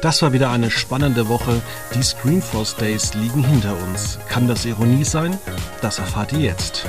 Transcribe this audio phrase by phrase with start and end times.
[0.00, 1.60] Das war wieder eine spannende Woche.
[1.94, 4.18] Die Screenforce Days liegen hinter uns.
[4.30, 5.36] Kann das Ironie sein?
[5.82, 6.86] Das erfahrt ihr jetzt.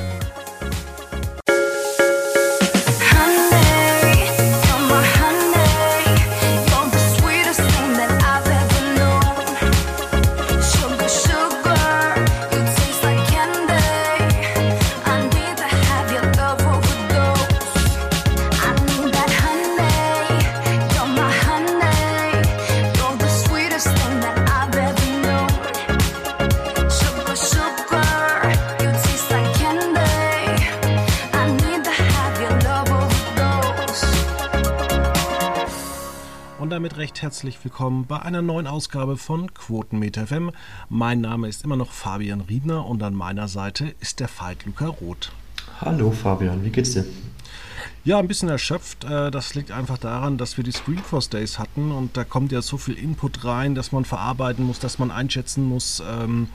[37.41, 40.51] Herzlich willkommen bei einer neuen Ausgabe von Quotenmeter FM.
[40.89, 44.85] Mein Name ist immer noch Fabian Riedner und an meiner Seite ist der Veit Luca
[44.85, 45.31] Roth.
[45.79, 47.03] Hallo Fabian, wie geht's dir?
[48.03, 49.05] Ja, ein bisschen erschöpft.
[49.05, 52.61] Äh, das liegt einfach daran, dass wir die Screenforce Days hatten und da kommt ja
[52.61, 56.03] so viel Input rein, dass man verarbeiten muss, dass man einschätzen muss.
[56.07, 56.47] Ähm,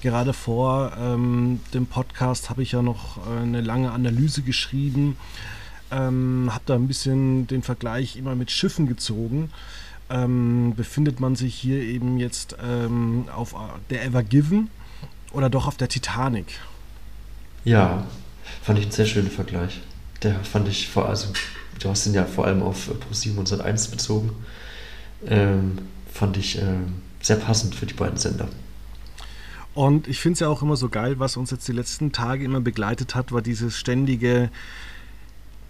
[0.00, 5.18] gerade vor ähm, dem Podcast habe ich ja noch äh, eine lange Analyse geschrieben.
[5.90, 9.50] Ähm, habe da ein bisschen den Vergleich immer mit Schiffen gezogen
[10.10, 13.54] ähm, befindet man sich hier eben jetzt ähm, auf
[13.90, 14.70] der Ever Given
[15.32, 16.60] oder doch auf der Titanic?
[17.64, 18.04] Ja,
[18.62, 19.80] fand ich einen sehr schönen Vergleich.
[20.22, 21.28] Der fand ich vor, also
[21.80, 24.30] du hast ihn ja vor allem auf Pro 701 bezogen.
[25.26, 25.78] Ähm,
[26.12, 26.76] fand ich äh,
[27.20, 28.48] sehr passend für die beiden Sender.
[29.74, 32.44] Und ich finde es ja auch immer so geil, was uns jetzt die letzten Tage
[32.44, 34.50] immer begleitet hat, war dieses ständige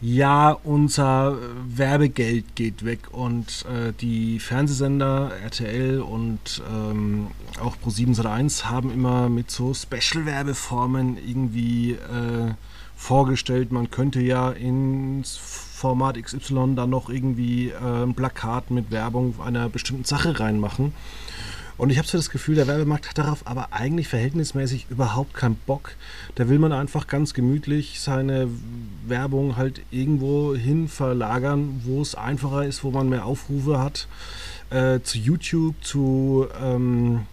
[0.03, 7.29] ja, unser Werbegeld geht weg und äh, die Fernsehsender RTL und ähm,
[7.61, 12.55] auch Pro7 Sat1 haben immer mit so Special-Werbeformen irgendwie äh,
[12.97, 19.41] vorgestellt, man könnte ja ins Format XY dann noch irgendwie äh, ein Plakat mit Werbung
[19.41, 20.93] einer bestimmten Sache reinmachen.
[21.77, 25.57] Und ich habe so das Gefühl, der Werbemarkt hat darauf aber eigentlich verhältnismäßig überhaupt keinen
[25.67, 25.93] Bock.
[26.35, 28.49] Da will man einfach ganz gemütlich seine
[29.07, 34.07] Werbung halt irgendwo hin verlagern, wo es einfacher ist, wo man mehr Aufrufe hat.
[34.71, 37.27] Äh, zu YouTube, zu, ähm,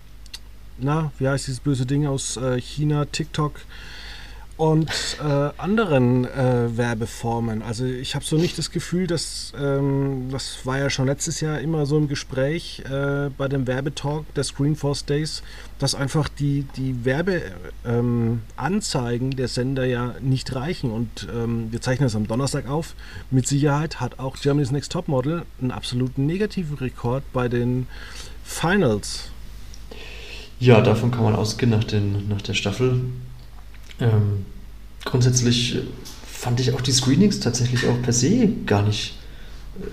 [0.77, 3.61] na, wie heißt dieses böse Ding aus äh, China, TikTok
[4.59, 7.61] und äh, anderen äh, Werbeformen.
[7.61, 11.61] Also ich habe so nicht das Gefühl, dass ähm, das war ja schon letztes Jahr
[11.61, 15.43] immer so im Gespräch äh, bei dem Werbetalk der Screenforce Days,
[15.79, 20.91] dass einfach die, die Werbeanzeigen ähm, der Sender ja nicht reichen.
[20.91, 22.95] Und ähm, wir zeichnen das am Donnerstag auf.
[23.31, 27.87] Mit Sicherheit hat auch Germany's Next Top Model einen absoluten negativen Rekord bei den
[28.43, 29.31] Finals.
[30.59, 33.03] Ja, davon kann man ausgehen nach, den, nach der Staffel.
[33.99, 34.45] Ähm,
[35.05, 35.79] grundsätzlich
[36.25, 39.15] fand ich auch die Screenings tatsächlich auch per se gar nicht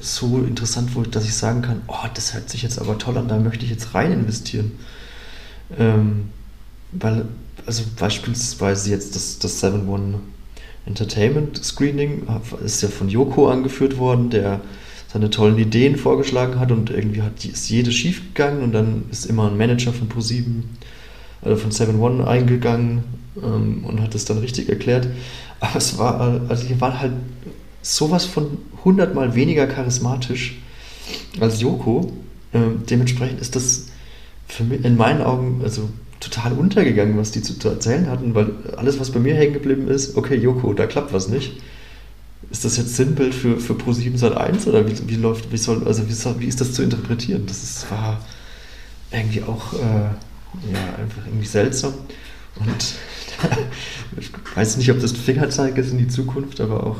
[0.01, 3.29] so interessant, wo, dass ich sagen kann, oh, das hört sich jetzt aber toll an,
[3.29, 4.73] da möchte ich jetzt rein investieren.
[5.79, 6.31] Ähm,
[6.93, 7.27] weil,
[7.67, 10.21] also beispielsweise jetzt das, das 7-One
[10.87, 12.27] Entertainment Screening
[12.65, 14.61] ist ja von Joko angeführt worden, der
[15.13, 19.27] seine tollen Ideen vorgeschlagen hat und irgendwie hat, ist jedes schief gegangen und dann ist
[19.27, 20.63] immer ein Manager von Pro7
[21.43, 23.05] also von 7-One eingegangen
[23.43, 25.09] ähm, und hat es dann richtig erklärt.
[25.61, 27.13] Aber es war, also die waren halt
[27.83, 30.59] sowas von hundertmal weniger charismatisch
[31.41, 32.13] als Yoko.
[32.53, 33.87] Ähm, dementsprechend ist das
[34.49, 35.89] für mich in meinen Augen also
[36.21, 39.89] total untergegangen, was die zu, zu erzählen hatten, weil alles, was bei mir hängen geblieben
[39.89, 41.61] ist, okay, Yoko, da klappt was nicht.
[42.51, 45.87] Ist das jetzt Sinnbild für, für Pro7 Sat 1 oder wie, wie läuft, wie soll,
[45.87, 47.45] also wie, soll, wie ist das zu interpretieren?
[47.47, 48.21] Das ist, war
[49.11, 49.77] irgendwie auch äh,
[50.73, 51.95] ja, einfach irgendwie seltsam.
[52.59, 52.95] Und
[54.19, 56.99] ich weiß nicht, ob das Fingerzeig ist in die Zukunft, aber auch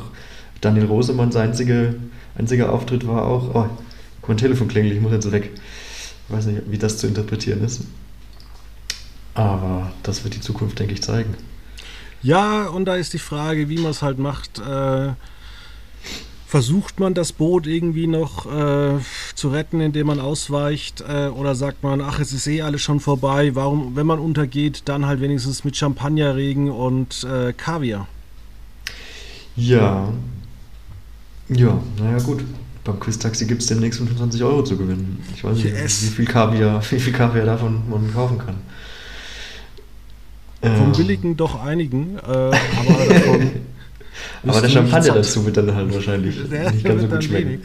[0.61, 1.95] Daniel Rosemanns einzige,
[2.35, 3.69] einziger Auftritt war auch, oh,
[4.27, 5.51] mein Telefon klingelt, ich muss jetzt weg.
[6.27, 7.81] Ich weiß nicht, wie das zu interpretieren ist.
[9.33, 11.35] Aber das wird die Zukunft, denke ich, zeigen.
[12.21, 14.59] Ja, und da ist die Frage, wie man es halt macht.
[14.59, 15.13] Äh,
[16.47, 18.99] versucht man das Boot irgendwie noch äh,
[19.35, 21.03] zu retten, indem man ausweicht?
[21.07, 24.83] Äh, oder sagt man, ach, es ist eh alles schon vorbei, warum, wenn man untergeht,
[24.85, 28.07] dann halt wenigstens mit Champagnerregen und äh, Kaviar?
[29.57, 30.07] Ja.
[31.49, 32.43] Ja, naja, gut.
[32.85, 35.21] Beim Quiz-Taxi gibt es demnächst 25 Euro zu gewinnen.
[35.35, 36.03] Ich weiß nicht, yes.
[36.03, 38.55] wie viel Kaviar, wie viel Kaviar davon man kaufen kann.
[40.61, 43.51] Vom billigen doch einigen, äh, aber davon
[44.45, 47.49] aber der Champagner dazu wird dann halt wahrscheinlich der nicht ganz so gut schmecken.
[47.49, 47.59] Wenig.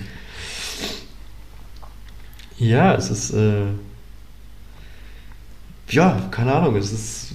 [2.59, 3.33] Ja, es ist.
[3.33, 3.65] Äh,
[5.89, 7.33] ja, keine Ahnung, es ist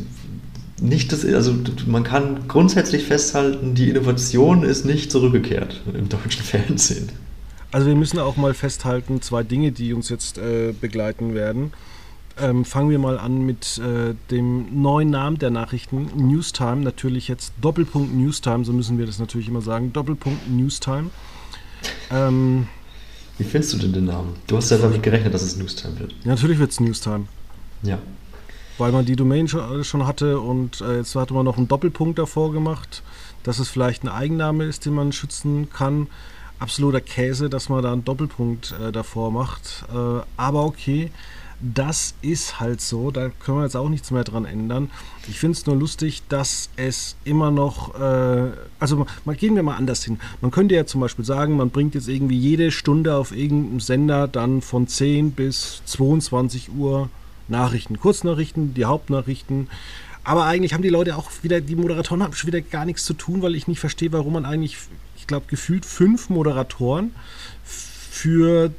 [0.81, 1.25] nicht das.
[1.25, 1.55] Also,
[1.85, 7.09] man kann grundsätzlich festhalten, die Innovation ist nicht zurückgekehrt im deutschen Fernsehen.
[7.71, 11.73] Also wir müssen auch mal festhalten, zwei Dinge, die uns jetzt äh, begleiten werden.
[12.39, 16.77] Ähm, fangen wir mal an mit äh, dem neuen Namen der Nachrichten, Newstime.
[16.77, 19.91] Natürlich jetzt Doppelpunkt Newstime, so müssen wir das natürlich immer sagen.
[19.91, 21.09] Doppelpunkt Newstime.
[22.11, 22.67] Ähm,
[23.37, 24.35] Wie findest du denn den Namen?
[24.45, 26.11] Du hast ja damit gerechnet, dass es Newstime wird.
[26.23, 27.25] Ja, natürlich wird es Newstime.
[27.81, 27.99] Ja.
[28.77, 32.19] Weil man die Domain schon, schon hatte und äh, jetzt hatte man noch einen Doppelpunkt
[32.19, 33.01] davor gemacht,
[33.41, 36.07] dass es vielleicht ein Eigenname ist, den man schützen kann.
[36.59, 39.85] Absoluter Käse, dass man da einen Doppelpunkt äh, davor macht.
[39.91, 41.09] Äh, aber okay
[41.59, 44.91] das ist halt so, da können wir jetzt auch nichts mehr dran ändern.
[45.27, 49.75] Ich finde es nur lustig, dass es immer noch, äh, also mal, gehen wir mal
[49.75, 50.19] anders hin.
[50.41, 54.27] Man könnte ja zum Beispiel sagen, man bringt jetzt irgendwie jede Stunde auf irgendeinem Sender
[54.27, 57.09] dann von 10 bis 22 Uhr
[57.47, 59.69] Nachrichten, Kurznachrichten, die Hauptnachrichten.
[60.23, 63.13] Aber eigentlich haben die Leute auch wieder, die Moderatoren haben schon wieder gar nichts zu
[63.13, 64.77] tun, weil ich nicht verstehe, warum man eigentlich,
[65.15, 67.15] ich glaube, gefühlt fünf Moderatoren
[67.63, 68.71] für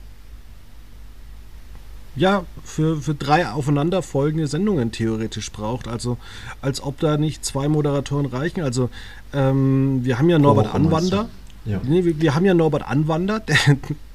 [2.19, 5.88] ja, für, für drei aufeinanderfolgende Sendungen theoretisch braucht.
[5.88, 6.19] Also
[6.61, 8.62] als ob da nicht zwei Moderatoren reichen.
[8.62, 8.91] Also
[9.32, 11.29] ähm, wir haben ja Norbert Anwander.
[11.65, 11.81] Ja.
[11.85, 13.56] Nee, wir, wir, haben ja Norbert Anwander, der,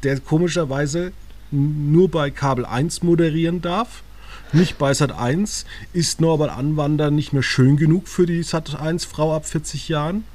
[0.03, 1.13] der komischerweise
[1.51, 4.03] nur bei Kabel 1 moderieren darf.
[4.51, 9.05] Nicht bei Sat 1 ist Norbert Anwander nicht mehr schön genug für die Sat 1
[9.05, 10.25] Frau ab 40 Jahren.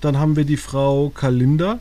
[0.00, 1.78] Dann haben wir die Frau Kalinda,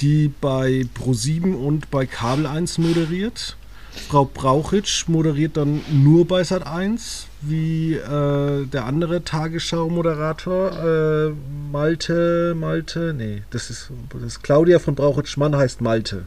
[0.00, 3.56] die bei Pro7 und bei Kabel 1 moderiert.
[3.96, 11.32] Frau Brauchitsch moderiert dann nur bei Sat 1, wie äh, der andere Tagesschau-Moderator, äh,
[11.72, 16.26] Malte, Malte, nee, das ist, das ist Claudia von Brauchitsch, Mann heißt Malte.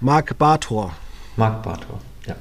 [0.00, 0.94] Marc Bartor.
[1.36, 2.36] Marc Bartor, ja.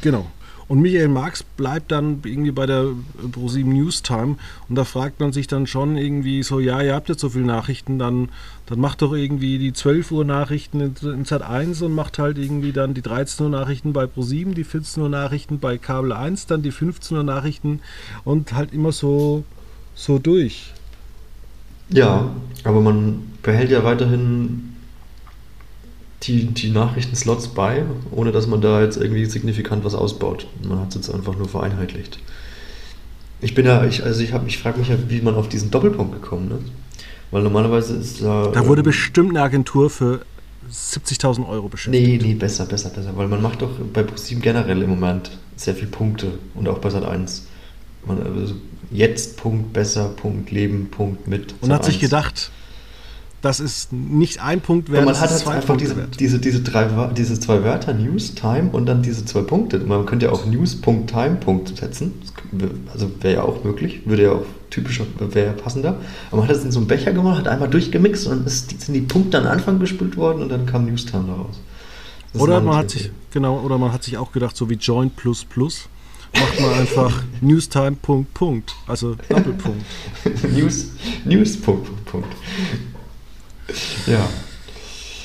[0.00, 0.30] Genau.
[0.70, 2.86] Und Michael Marx bleibt dann irgendwie bei der
[3.32, 4.36] ProSieben News Time
[4.68, 7.44] und da fragt man sich dann schon irgendwie so, ja, ihr habt jetzt so viele
[7.44, 8.28] Nachrichten, dann,
[8.66, 12.38] dann macht doch irgendwie die 12 Uhr Nachrichten in, in Zeit 1 und macht halt
[12.38, 16.46] irgendwie dann die 13 Uhr Nachrichten bei ProSieben, die 14 Uhr Nachrichten bei Kabel 1,
[16.46, 17.80] dann die 15 Uhr Nachrichten
[18.22, 19.42] und halt immer so,
[19.96, 20.72] so durch.
[21.88, 22.30] Ja,
[22.62, 24.76] aber man behält ja weiterhin
[26.22, 30.46] die, die Nachrichtenslots bei, ohne dass man da jetzt irgendwie signifikant was ausbaut.
[30.62, 32.18] Man hat es jetzt einfach nur vereinheitlicht.
[33.40, 36.20] Ich bin ja, ich, also ich, ich frage mich ja, wie man auf diesen Doppelpunkt
[36.20, 36.72] gekommen ist.
[37.30, 38.50] Weil normalerweise ist da.
[38.52, 40.20] Da wurde ähm, bestimmt eine Agentur für
[40.70, 42.04] 70.000 Euro beschäftigt.
[42.04, 43.12] Nee, nee, besser, besser, besser.
[43.16, 46.90] Weil man macht doch bei ProSieben generell im Moment sehr viele Punkte und auch bei
[46.90, 47.46] Sat 1.
[48.06, 48.54] Man, also
[48.90, 51.54] jetzt Punkt besser, Punkt Leben, Punkt mit.
[51.60, 52.50] Und hat sich gedacht,
[53.42, 55.04] das ist nicht ein Punkt wert.
[55.04, 59.02] man hat halt einfach diese, diese, diese, drei, diese zwei Wörter, News, Time und dann
[59.02, 59.78] diese zwei Punkte.
[59.78, 62.12] Man könnte ja auch News, Punkt, Time, Punkt setzen.
[62.92, 65.96] Also wäre ja auch möglich, würde ja auch typischer, wäre ja passender.
[66.30, 68.94] Aber man hat das in so einem Becher gemacht, hat einmal durchgemixt und ist, sind
[68.94, 71.60] die Punkte an Anfang gespült worden und dann kam News Time daraus.
[72.34, 75.44] oder man hat sich, genau, oder man hat sich auch gedacht, so wie Joint plus
[75.44, 75.88] plus
[76.34, 79.84] macht man einfach Newstime Punkt Punkt, also Doppelpunkt.
[80.54, 80.92] News
[81.24, 82.36] News Punkt Punkt Punkt.
[84.06, 84.28] Ja.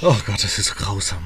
[0.01, 1.19] Oh Gott, das ist so grausam.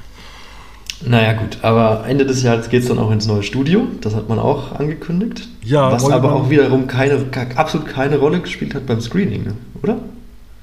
[1.02, 3.86] Naja, gut, aber Ende des Jahres geht es dann auch ins neue Studio.
[4.02, 5.48] Das hat man auch angekündigt.
[5.62, 7.24] Ja, was aber auch wiederum keine,
[7.56, 9.54] absolut keine Rolle gespielt hat beim Screening, ne?
[9.82, 9.98] oder?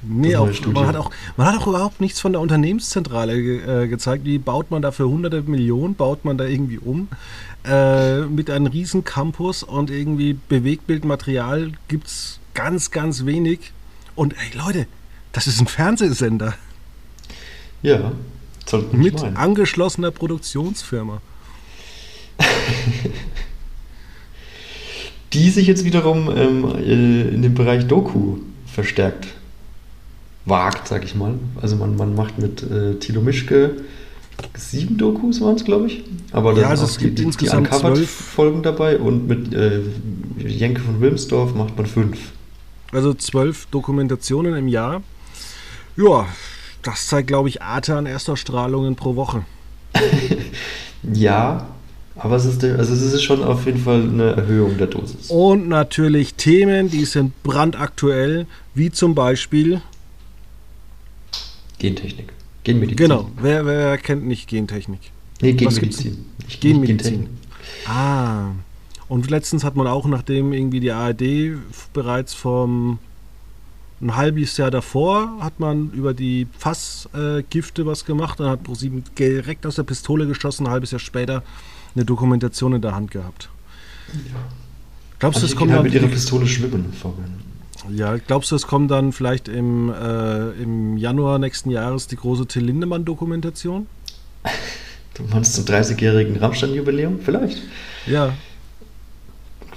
[0.04, 3.88] Nee, auch, man, hat auch, man hat auch überhaupt nichts von der Unternehmenszentrale ge, äh,
[3.88, 4.26] gezeigt.
[4.26, 7.08] Wie baut man da für hunderte Millionen, baut man da irgendwie um?
[7.66, 13.74] Äh, mit einem riesen Campus und irgendwie Bewegtbildmaterial gibt es ganz, ganz wenig.
[14.16, 14.88] Und ey Leute,
[15.32, 16.56] das ist ein Fernsehsender.
[17.82, 18.12] Ja,
[18.92, 19.38] mit meinen.
[19.38, 21.22] angeschlossener Produktionsfirma.
[25.34, 29.28] Die sich jetzt wiederum ähm, äh, in dem Bereich Doku verstärkt
[30.46, 31.34] wagt, sag ich mal.
[31.62, 33.82] Also man, man macht mit äh, Tilo Mischke
[34.56, 36.04] sieben Dokus waren es, glaube ich.
[36.32, 39.82] Aber da ja, also es gibt die, insgesamt die zwölf Folgen dabei und mit äh,
[40.38, 42.18] Jenke von Wilmsdorf macht man fünf.
[42.92, 45.02] Also zwölf Dokumentationen im Jahr.
[45.98, 46.28] Ja,
[46.84, 49.46] das zeigt, glaube ich, Arte an Erstausstrahlungen pro Woche.
[51.14, 51.68] ja,
[52.16, 55.30] aber es ist, also es ist schon auf jeden Fall eine Erhöhung der Dosis.
[55.30, 59.82] Und natürlich Themen, die sind brandaktuell, wie zum Beispiel
[61.80, 62.34] Gentechnik.
[62.64, 62.98] Genmedizin.
[62.98, 65.12] Genau, wer, wer kennt nicht Gentechnik?
[65.42, 66.26] Nee, Genmedizin.
[66.44, 67.30] Nicht Genmedizin.
[67.86, 68.52] Ah.
[69.08, 71.58] Und letztens hat man auch, nachdem irgendwie die ARD
[71.94, 73.00] bereits vom
[74.00, 78.40] ein halbes Jahr davor hat man über die Fassgifte äh, was gemacht.
[78.40, 80.68] Dann hat ProSieben direkt aus der Pistole geschossen.
[80.68, 81.44] Ein halbes Jahr später
[81.96, 83.50] eine Dokumentation in der Hand gehabt.
[84.14, 84.36] Ja.
[85.20, 86.94] Glaubst du, das kommt halt mit ihrer Pistole schwimmen?
[87.90, 92.46] Ja, glaubst du, es kommt dann vielleicht im, äh, im Januar nächsten Jahres die große
[92.46, 93.88] Till Lindemann-Dokumentation?
[95.16, 97.20] Du meinst zum 30-jährigen Rammstein-Jubiläum?
[97.24, 97.64] Vielleicht.
[98.06, 98.34] Ja.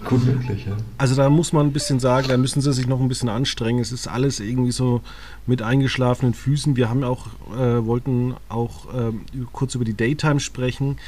[0.05, 0.77] Gut möglich, ja.
[0.99, 3.81] Also da muss man ein bisschen sagen, da müssen sie sich noch ein bisschen anstrengen.
[3.81, 5.03] Es ist alles irgendwie so
[5.47, 6.77] mit eingeschlafenen Füßen.
[6.77, 9.13] Wir haben auch, äh, wollten auch äh,
[9.53, 10.99] kurz über die Daytime sprechen,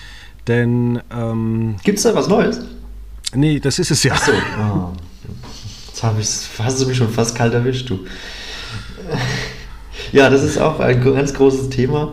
[0.47, 1.01] denn...
[1.11, 2.61] Ähm, Gibt es da was Neues?
[3.35, 4.13] Nee, das ist es ja.
[4.15, 4.33] Ach so.
[4.33, 4.93] Oh.
[5.89, 8.01] Jetzt hab ich's, hast du mich schon fast kalt erwischt, du.
[10.13, 12.13] Ja, das ist auch ein ganz großes Thema.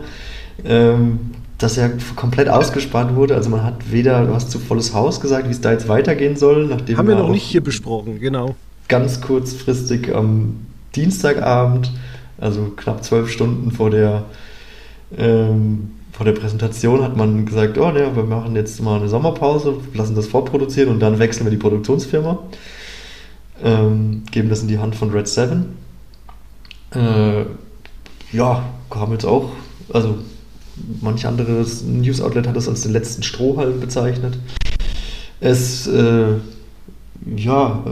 [0.64, 3.34] Ähm, das ja komplett ausgespart wurde.
[3.34, 6.36] Also man hat weder, du hast zu volles Haus gesagt, wie es da jetzt weitergehen
[6.36, 6.66] soll.
[6.66, 8.56] Nachdem Haben wir noch nicht hier besprochen, genau.
[8.88, 11.92] Ganz kurzfristig am Dienstagabend,
[12.38, 14.24] also knapp zwölf Stunden vor der,
[15.16, 19.76] ähm, vor der Präsentation, hat man gesagt, oh ne, wir machen jetzt mal eine Sommerpause,
[19.94, 22.38] lassen das vorproduzieren und dann wechseln wir die Produktionsfirma.
[23.62, 25.76] Ähm, geben das in die Hand von Red 7.
[26.94, 27.44] Äh,
[28.32, 29.50] ja, haben jetzt auch,
[29.92, 30.16] also
[31.00, 34.38] manch anderes News-Outlet hat das als den letzten Strohhalm bezeichnet.
[35.40, 36.34] Es, äh,
[37.36, 37.84] ja,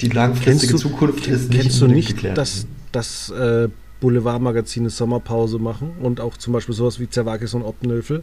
[0.00, 2.38] die langfristige du, Zukunft ist nicht Kennst du nicht, geklärt.
[2.38, 3.68] dass, dass äh,
[4.00, 8.22] Boulevardmagazine Sommerpause machen und auch zum Beispiel sowas wie Zerwakis und Optenhöfel?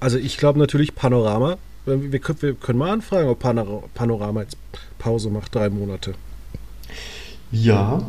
[0.00, 1.56] Also ich glaube natürlich Panorama.
[1.84, 3.38] Wir, wir, wir, können mal anfragen, ob
[3.94, 4.56] Panorama jetzt
[4.98, 6.14] Pause macht, drei Monate.
[7.50, 8.02] Ja.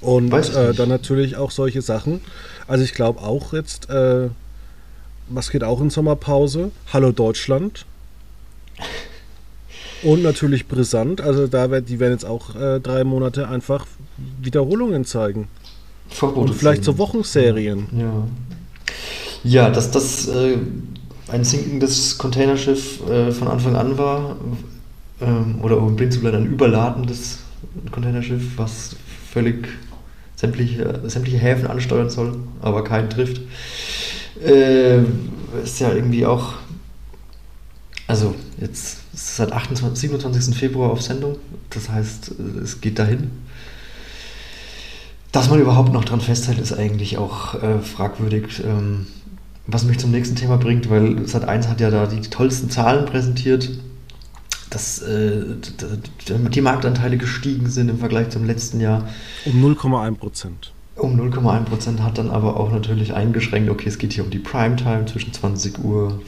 [0.00, 2.20] Und äh, dann natürlich auch solche Sachen.
[2.66, 4.28] Also ich glaube auch jetzt, äh,
[5.28, 6.70] was geht auch in Sommerpause?
[6.92, 7.84] Hallo Deutschland.
[10.02, 11.20] Und natürlich brisant.
[11.20, 13.86] Also da wird, die werden jetzt auch äh, drei Monate einfach
[14.40, 15.48] Wiederholungen zeigen.
[16.20, 17.86] Und vielleicht so Wochenserien.
[17.98, 18.26] Ja.
[19.42, 20.58] Ja, dass das äh,
[21.28, 24.36] ein sinkendes Containerschiff äh, von Anfang an war,
[25.20, 27.38] ähm, oder um blind zu bleiben, ein überladendes
[27.90, 28.96] Containerschiff, was
[29.30, 29.68] völlig
[30.36, 33.40] sämtliche, sämtliche Häfen ansteuern soll, aber keinen trifft
[34.44, 35.02] äh,
[35.62, 36.54] ist ja irgendwie auch,
[38.06, 40.56] also jetzt ist es seit 28, 27.
[40.56, 41.36] Februar auf Sendung,
[41.70, 43.30] das heißt, es geht dahin.
[45.32, 48.62] Dass man überhaupt noch dran festhält, ist eigentlich auch äh, fragwürdig.
[48.64, 49.06] Ähm,
[49.66, 53.68] was mich zum nächsten Thema bringt, weil Sat1 hat ja da die tollsten Zahlen präsentiert,
[54.70, 55.44] dass äh,
[56.28, 59.08] die Marktanteile gestiegen sind im Vergleich zum letzten Jahr.
[59.44, 60.72] Um 0,1 Prozent.
[60.96, 65.04] Um 0,1% hat dann aber auch natürlich eingeschränkt, okay, es geht hier um die Primetime
[65.04, 66.18] zwischen 20.15 Uhr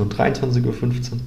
[0.00, 1.18] und 23.15 Uhr.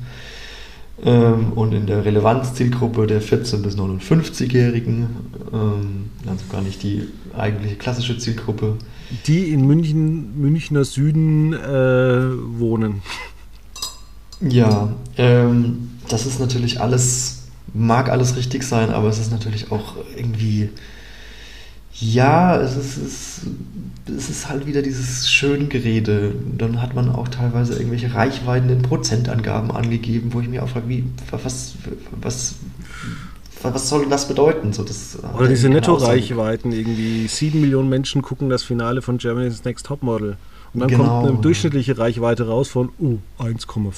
[1.03, 5.07] Ähm, und in der Relevanzzielgruppe der 14- bis 59-Jährigen,
[5.51, 8.77] ähm, also gar nicht die eigentliche klassische Zielgruppe.
[9.25, 13.01] Die in München, Münchner Süden äh, wohnen.
[14.41, 19.95] Ja, ähm, das ist natürlich alles, mag alles richtig sein, aber es ist natürlich auch
[20.15, 20.69] irgendwie
[21.93, 23.41] ja, es ist, es,
[24.17, 26.33] es ist halt wieder dieses Schöngerede.
[26.57, 30.89] Dann hat man auch teilweise irgendwelche Reichweiten in Prozentangaben angegeben, wo ich mir auch frage,
[30.89, 31.75] wie, was,
[32.21, 32.55] was,
[33.61, 34.73] was soll das bedeuten?
[34.73, 39.85] So, das Oder diese Netto-Reichweiten, irgendwie sieben Millionen Menschen gucken das Finale von Germany's Next
[39.85, 40.37] Topmodel.
[40.73, 41.21] Und dann genau.
[41.21, 43.91] kommt eine durchschnittliche Reichweite raus von uh, 1,5.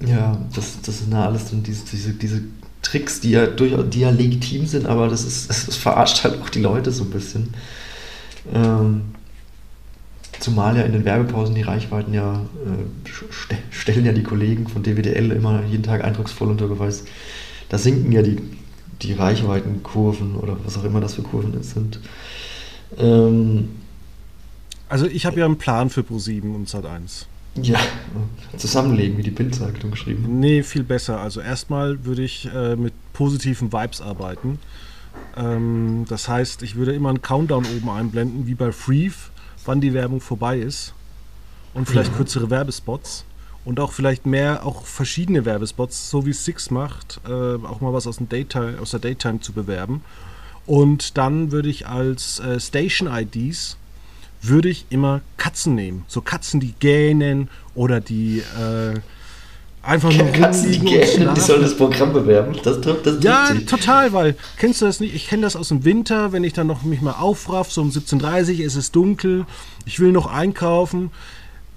[0.00, 2.42] Ja, das, das sind ja alles dann diese, diese, diese
[2.82, 6.50] Tricks, die ja, durch, die ja legitim sind, aber das, ist, das verarscht halt auch
[6.50, 7.54] die Leute so ein bisschen.
[8.52, 9.02] Ähm,
[10.40, 14.82] zumal ja in den Werbepausen die Reichweiten ja äh, st stellen ja die Kollegen von
[14.82, 17.04] DWDL immer jeden Tag eindrucksvoll unter Beweis.
[17.68, 18.38] Da sinken ja die,
[19.02, 22.00] die Reichweitenkurven oder was auch immer das für Kurven sind.
[22.98, 23.68] Ähm,
[24.88, 27.26] also ich habe ja einen Plan für Pro7 und Sat1.
[27.60, 27.78] Ja,
[28.56, 30.40] zusammenlegen, wie die Bildzeitung geschrieben.
[30.40, 31.20] Nee, viel besser.
[31.20, 34.58] Also erstmal würde ich äh, mit positiven Vibes arbeiten.
[35.36, 39.16] Ähm, das heißt, ich würde immer einen Countdown oben einblenden, wie bei Freeve,
[39.64, 40.94] wann die Werbung vorbei ist.
[41.74, 42.16] Und vielleicht ja.
[42.16, 43.24] kürzere Werbespots.
[43.64, 48.06] Und auch vielleicht mehr, auch verschiedene Werbespots, so wie Six macht, äh, auch mal was
[48.06, 50.02] aus, dem Daytime, aus der Daytime zu bewerben.
[50.66, 53.76] Und dann würde ich als äh, Station-IDs
[54.42, 56.04] würde ich immer Katzen nehmen.
[56.08, 58.98] So Katzen, die gähnen oder die äh,
[59.82, 62.56] einfach nur Katzen, die gähnen, die sollen das Programm bewerben.
[62.62, 63.66] Das das Ja, sich.
[63.66, 65.14] total, weil kennst du das nicht?
[65.14, 67.90] Ich kenne das aus dem Winter, wenn ich dann noch mich mal aufraff, so um
[67.90, 69.46] 17.30 Uhr ist es dunkel,
[69.86, 71.10] ich will noch einkaufen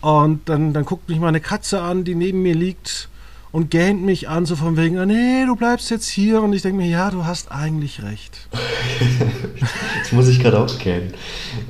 [0.01, 3.10] und dann, dann guckt mich mal eine Katze an, die neben mir liegt
[3.51, 6.41] und gähnt mich an, so von wegen, oh, nee, du bleibst jetzt hier.
[6.41, 8.50] Und ich denke mir, ja, du hast eigentlich recht.
[10.00, 11.13] das muss ich gerade auch gähnen.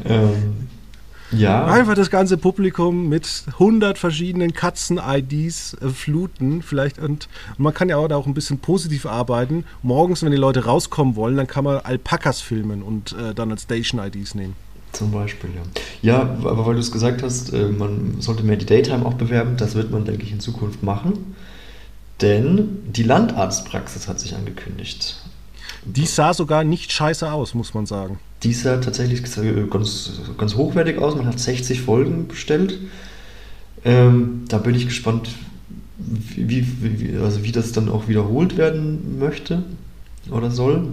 [0.04, 0.65] Ähm,
[1.38, 1.66] Ja.
[1.66, 6.62] Einfach das ganze Publikum mit 100 verschiedenen Katzen-IDs äh, fluten.
[6.62, 7.28] Vielleicht und,
[7.58, 9.66] und man kann ja auch da auch ein bisschen positiv arbeiten.
[9.82, 13.64] Morgens, wenn die Leute rauskommen wollen, dann kann man Alpakas filmen und äh, dann als
[13.64, 14.56] Station-IDs nehmen.
[14.92, 15.62] Zum Beispiel, ja.
[16.02, 19.58] Ja, aber weil du es gesagt hast, äh, man sollte mehr die Daytime auch bewerben,
[19.58, 21.36] das wird man, denke ich, in Zukunft machen.
[22.22, 25.18] Denn die Landarztpraxis hat sich angekündigt.
[25.84, 28.20] Die sah sogar nicht scheiße aus, muss man sagen.
[28.46, 29.24] Die sah tatsächlich
[29.72, 31.16] ganz, ganz hochwertig aus.
[31.16, 32.78] Man hat 60 Folgen bestellt.
[33.84, 35.30] Ähm, da bin ich gespannt,
[35.98, 39.64] wie, wie, also wie das dann auch wiederholt werden möchte
[40.30, 40.90] oder soll.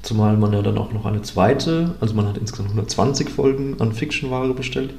[0.00, 3.92] Zumal man ja dann auch noch eine zweite, also man hat insgesamt 120 Folgen an
[3.92, 4.94] Fiction-Ware bestellt.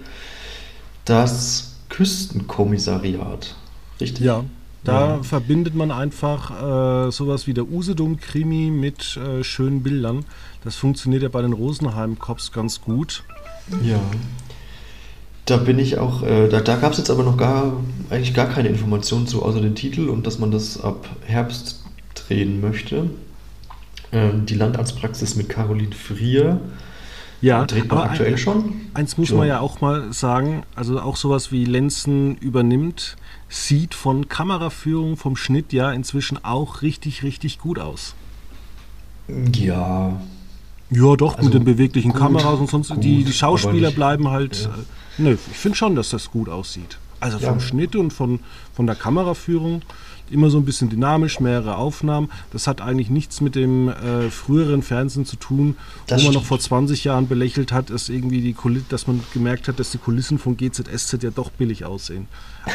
[1.06, 3.56] Das Küstenkommissariat.
[4.00, 4.24] Richtig?
[4.24, 4.46] Ja.
[4.84, 5.24] Da ja.
[5.24, 10.26] verbindet man einfach äh, sowas wie der Usedom-Krimi mit äh, schönen Bildern.
[10.64, 13.24] Das funktioniert ja bei den Rosenheim-Cops ganz gut.
[13.82, 14.00] Ja.
[15.46, 17.74] Da bin ich auch, äh, da, da gab es jetzt aber noch gar,
[18.10, 21.84] eigentlich gar keine Informationen zu, außer den Titel und dass man das ab Herbst
[22.16, 23.10] drehen möchte.
[24.12, 26.60] Ähm, die Landarztpraxis mit Caroline Frier.
[27.44, 28.74] Ja, dreht man aktuell ein, schon.
[28.94, 29.36] Eins muss so.
[29.36, 33.18] man ja auch mal sagen, also auch sowas wie Lenzen übernimmt
[33.50, 38.16] sieht von Kameraführung, vom Schnitt ja inzwischen auch richtig, richtig gut aus.
[39.54, 40.22] Ja.
[40.90, 42.92] Ja, doch, also mit den beweglichen gut, Kameras und sonst.
[42.92, 44.64] Gut, die, die Schauspieler nicht, bleiben halt.
[44.64, 44.70] Ja.
[44.70, 44.82] Äh,
[45.18, 46.98] nö, ich finde schon, dass das gut aussieht.
[47.20, 47.60] Also vom ja.
[47.60, 48.40] Schnitt und von,
[48.74, 49.82] von der Kameraführung
[50.30, 52.30] immer so ein bisschen dynamisch, mehrere Aufnahmen.
[52.52, 55.76] Das hat eigentlich nichts mit dem äh, früheren Fernsehen zu tun,
[56.08, 58.56] das wo man noch vor 20 Jahren belächelt hat, dass irgendwie die
[58.90, 62.28] dass man gemerkt hat, dass die Kulissen von GZSZ ja doch billig aussehen.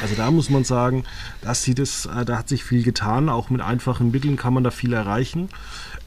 [0.02, 1.04] Also da muss man sagen,
[1.42, 3.28] das sieht es, äh, da hat sich viel getan.
[3.28, 5.48] Auch mit einfachen Mitteln kann man da viel erreichen.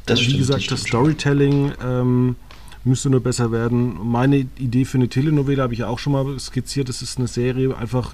[0.05, 2.35] Das Wie stimmt, gesagt, das, das Storytelling ähm,
[2.83, 3.97] müsste nur besser werden.
[4.03, 6.89] Meine Idee für eine Telenovelle habe ich ja auch schon mal skizziert.
[6.89, 8.13] Das ist eine Serie einfach,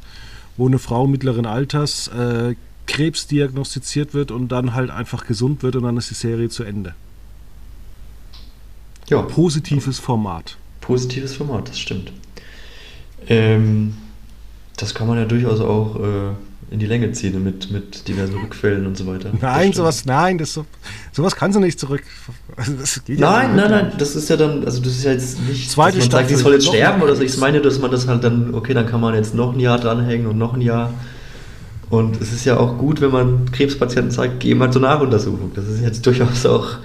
[0.58, 2.56] wo eine Frau mittleren Alters äh,
[2.88, 6.64] Krebs diagnostiziert wird und dann halt einfach gesund wird und dann ist die Serie zu
[6.64, 6.96] Ende.
[9.10, 9.22] Ja.
[9.22, 10.58] Positives Format.
[10.82, 12.12] Positives Format, das stimmt.
[13.28, 13.96] Ähm,
[14.78, 16.34] das kann man ja durchaus auch äh,
[16.70, 19.32] in die Länge ziehen mit, mit diversen Rückfällen und so weiter.
[19.40, 20.60] Nein, sowas, nein, das,
[21.14, 22.04] sowas kannst du nicht zurück.
[22.58, 22.74] Also
[23.08, 25.98] nein, ja nein, nein, das ist ja dann, also das ist ja jetzt nicht, Zweite
[25.98, 27.22] dass man sagt, die soll jetzt sterben oder so.
[27.22, 29.80] Ich meine, dass man das halt dann, okay, dann kann man jetzt noch ein Jahr
[29.80, 30.94] dranhängen und noch ein Jahr.
[31.90, 35.52] Und es ist ja auch gut, wenn man Krebspatienten sagt, geh mal zur Nachuntersuchung.
[35.54, 36.78] Das ist jetzt durchaus auch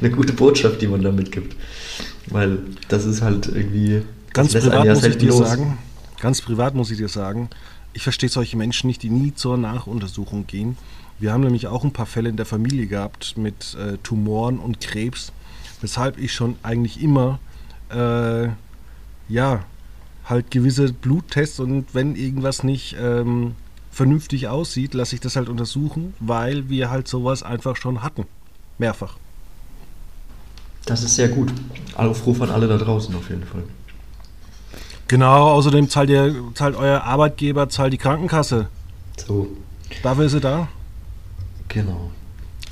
[0.00, 1.56] eine gute Botschaft, die man da mitgibt.
[2.28, 4.02] Weil das ist halt irgendwie.
[4.32, 5.38] Ganz privat muss ich dir los.
[5.38, 5.78] sagen,
[6.20, 7.48] ganz privat muss ich dir sagen,
[7.92, 10.76] ich verstehe solche Menschen nicht, die nie zur Nachuntersuchung gehen.
[11.18, 14.80] Wir haben nämlich auch ein paar Fälle in der Familie gehabt mit äh, Tumoren und
[14.80, 15.32] Krebs,
[15.80, 17.38] weshalb ich schon eigentlich immer,
[17.90, 18.48] äh,
[19.28, 19.64] ja,
[20.26, 23.54] halt gewisse Bluttests und wenn irgendwas nicht ähm,
[23.96, 28.26] vernünftig aussieht, lasse ich das halt untersuchen, weil wir halt sowas einfach schon hatten.
[28.76, 29.16] Mehrfach.
[30.84, 31.50] Das ist sehr gut.
[31.94, 33.64] Aufruf an alle da draußen auf jeden Fall.
[35.08, 38.68] Genau, außerdem zahlt, ihr, zahlt euer Arbeitgeber zahlt die Krankenkasse.
[39.16, 39.48] So.
[40.02, 40.68] Dafür ist sie da.
[41.68, 42.10] Genau.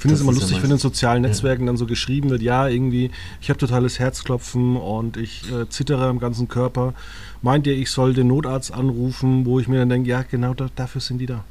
[0.05, 1.69] Ich finde es immer lustig, ja wenn in sozialen Netzwerken ja.
[1.69, 6.19] dann so geschrieben wird, ja, irgendwie, ich habe totales Herzklopfen und ich äh, zittere am
[6.19, 6.93] ganzen Körper.
[7.40, 10.69] Meint ihr, ich soll den Notarzt anrufen, wo ich mir dann denke, ja, genau da,
[10.77, 11.43] dafür sind die da.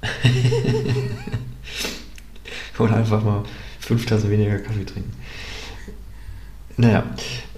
[2.78, 3.42] Oder einfach mal
[3.78, 5.12] fünf Tassen weniger Kaffee trinken.
[6.78, 7.04] Naja.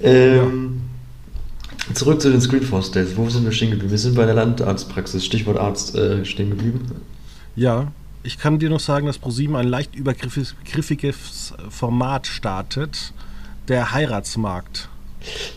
[0.01, 0.81] Ähm,
[1.89, 1.95] ja.
[1.95, 3.17] Zurück zu den Screenforce Days.
[3.17, 3.93] Wo sind wir stehen geblieben?
[3.93, 6.91] Wir sind bei der Landarztpraxis, Stichwort Arzt, äh, stehen geblieben.
[7.55, 13.13] Ja, ich kann dir noch sagen, dass ProSieben ein leicht übergriffiges Format startet,
[13.69, 14.89] der Heiratsmarkt.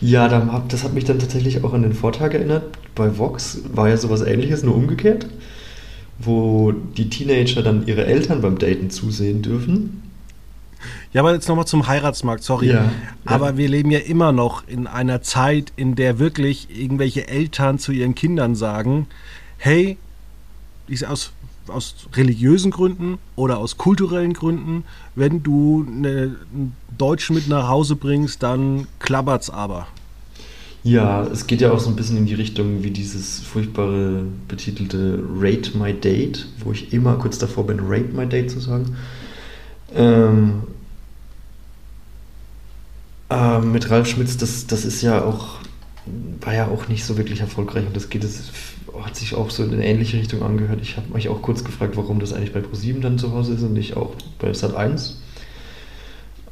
[0.00, 0.28] Ja,
[0.68, 2.64] das hat mich dann tatsächlich auch an den Vortag erinnert.
[2.94, 5.26] Bei Vox war ja sowas ähnliches, nur umgekehrt,
[6.18, 10.02] wo die Teenager dann ihre Eltern beim Daten zusehen dürfen
[11.12, 12.68] ja, aber jetzt nochmal zum Heiratsmarkt, sorry.
[12.68, 12.90] Ja,
[13.24, 13.56] aber ja.
[13.56, 18.14] wir leben ja immer noch in einer Zeit, in der wirklich irgendwelche Eltern zu ihren
[18.14, 19.06] Kindern sagen,
[19.56, 19.96] hey,
[21.08, 21.32] aus,
[21.70, 27.96] aus religiösen Gründen oder aus kulturellen Gründen, wenn du eine, einen Deutschen mit nach Hause
[27.96, 29.86] bringst, dann klappert's aber.
[30.82, 35.20] Ja, es geht ja auch so ein bisschen in die Richtung wie dieses furchtbare betitelte
[35.36, 38.96] Rate My Date, wo ich immer kurz davor bin, Rate My Date zu sagen.
[39.92, 40.62] Ähm,
[43.30, 45.58] äh, mit Ralf Schmitz, das, das ist ja auch,
[46.40, 48.52] war ja auch nicht so wirklich erfolgreich und das geht, es
[49.04, 50.80] hat sich auch so in eine ähnliche Richtung angehört.
[50.82, 53.62] Ich habe mich auch kurz gefragt, warum das eigentlich bei ProSieben dann zu Hause ist
[53.62, 55.12] und nicht auch bei Sat1.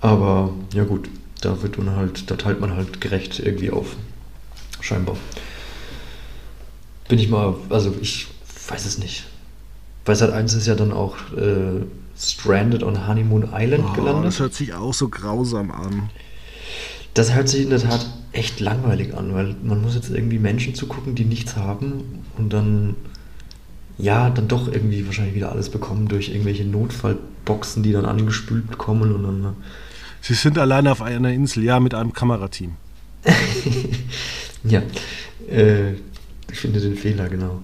[0.01, 1.09] Aber ja gut,
[1.41, 3.97] da wird man halt, da teilt man halt gerecht irgendwie auf.
[4.81, 5.17] scheinbar.
[7.09, 8.27] Bin ich mal, also ich
[8.69, 9.25] weiß es nicht.
[10.05, 11.83] Bei Sat 1 ist ja dann auch äh,
[12.19, 14.27] Stranded on Honeymoon Island Oh, gelandet.
[14.27, 16.11] das hört sich auch so grausam an.
[17.15, 20.75] Das hört sich in der Tat echt langweilig an, weil man muss jetzt irgendwie Menschen
[20.75, 22.97] zugucken, die nichts haben und dann,
[23.99, 29.15] ja, dann doch irgendwie wahrscheinlich wieder alles bekommen durch irgendwelche Notfallboxen, die dann angespült kommen
[29.15, 29.55] und dann.
[30.21, 32.73] Sie sind alleine auf einer Insel, ja, mit einem Kamerateam.
[34.65, 34.83] Ja,
[35.51, 35.93] äh,
[36.51, 37.63] ich finde den Fehler, genau.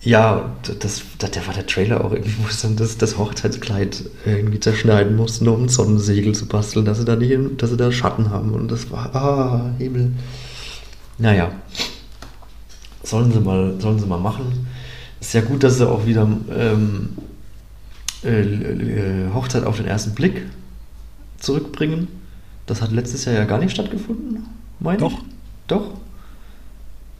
[0.00, 4.04] Ja, das, das, der war der Trailer auch irgendwie, wo sie dann das, das Hochzeitskleid
[4.26, 7.90] irgendwie zerschneiden mussten, um ein Sonnensegel zu basteln, dass sie da nicht, dass sie da
[7.92, 10.12] Schatten haben und das war, ah, Himmel.
[11.18, 11.52] Naja,
[13.08, 14.66] sollen sie mal, sollen sie mal machen.
[15.20, 17.10] Ist ja gut, dass sie auch wieder ähm,
[18.24, 20.42] äh, äh, Hochzeit auf den ersten Blick
[21.38, 22.08] zurückbringen.
[22.66, 24.44] Das hat letztes Jahr ja gar nicht stattgefunden,
[24.78, 25.12] meine Doch.
[25.12, 25.18] ich.
[25.66, 25.94] Doch?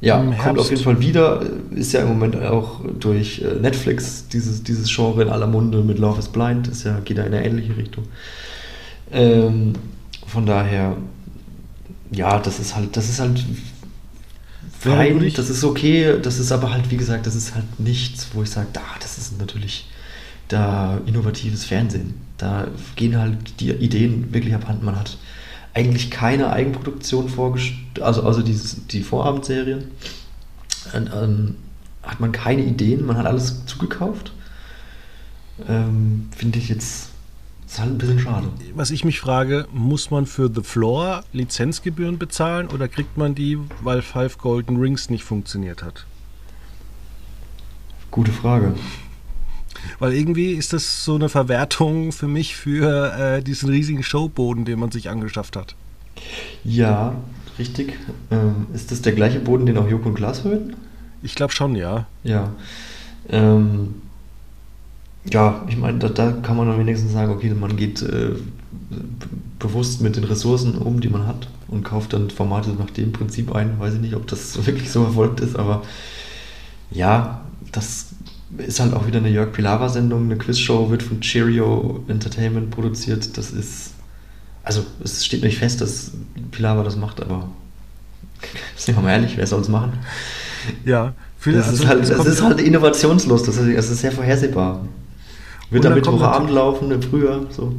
[0.01, 1.43] Ja, kommt auf jeden Fall wieder.
[1.73, 5.99] Ist ja im Moment auch durch äh, Netflix dieses, dieses Genre in aller Munde mit
[5.99, 6.69] Love is Blind.
[6.69, 8.05] Ist ja, geht ja in eine ähnliche Richtung.
[9.11, 9.73] Ähm,
[10.27, 10.97] von daher,
[12.13, 13.45] ja, das ist halt, das ist halt
[14.79, 16.19] fein, das ist okay.
[16.23, 19.19] Das ist aber halt, wie gesagt, das ist halt nichts, wo ich sage, da, das
[19.19, 19.89] ist natürlich
[20.49, 22.15] da innovatives Fernsehen.
[22.39, 24.85] Da gehen halt die Ideen wirklich abhanden.
[24.85, 25.19] Man hat
[25.75, 29.85] eigentlich keine Eigenproduktion vorgestellt, also, also dieses, die Vorabendserien.
[30.95, 31.57] Und, ähm,
[32.03, 34.33] hat man keine Ideen, man hat alles zugekauft.
[35.69, 37.11] Ähm, Finde ich jetzt,
[37.69, 38.49] ist halt ein bisschen schade.
[38.75, 43.59] Was ich mich frage, muss man für The Floor Lizenzgebühren bezahlen oder kriegt man die,
[43.83, 46.07] weil Five Golden Rings nicht funktioniert hat?
[48.11, 48.75] Gute Frage.
[49.99, 54.79] Weil irgendwie ist das so eine Verwertung für mich für äh, diesen riesigen Showboden, den
[54.79, 55.75] man sich angeschafft hat.
[56.65, 57.17] Ja,
[57.59, 57.99] richtig.
[58.31, 60.75] Ähm, ist das der gleiche Boden, den auch Joko und Klaas verwenden?
[61.23, 62.07] Ich glaube schon, ja.
[62.25, 62.53] Ja.
[63.29, 64.03] Ähm,
[65.33, 68.33] ja, ich meine, da, da kann man dann wenigstens sagen, okay, man geht äh,
[69.59, 73.55] bewusst mit den Ressourcen um, die man hat und kauft dann Formate nach dem Prinzip
[73.55, 73.79] ein.
[73.79, 75.83] Weiß ich nicht, ob das wirklich so erfolgt ist, aber
[76.91, 78.07] ja, das
[78.57, 83.37] ist halt auch wieder eine Jörg Pilawa-Sendung, eine Quizshow, wird von Cheerio Entertainment produziert.
[83.37, 83.93] Das ist,
[84.63, 86.13] also es steht nicht fest, dass
[86.51, 87.51] Pilawa das macht, aber
[88.77, 89.93] sind wir mal ehrlich, wer soll es machen?
[90.85, 91.13] Ja.
[91.45, 94.85] Das also ist halt, kommt ist halt innovationslos, das ist, es ist sehr vorhersehbar.
[95.71, 97.75] Wird am Mittwochabend laufen, im Frühjahr, so.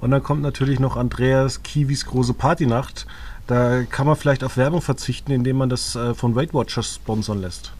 [0.00, 3.06] Und dann kommt natürlich noch Andreas Kiwis große Partynacht.
[3.46, 7.40] Da kann man vielleicht auf Werbung verzichten, indem man das äh, von Weight Watchers sponsern
[7.40, 7.72] lässt.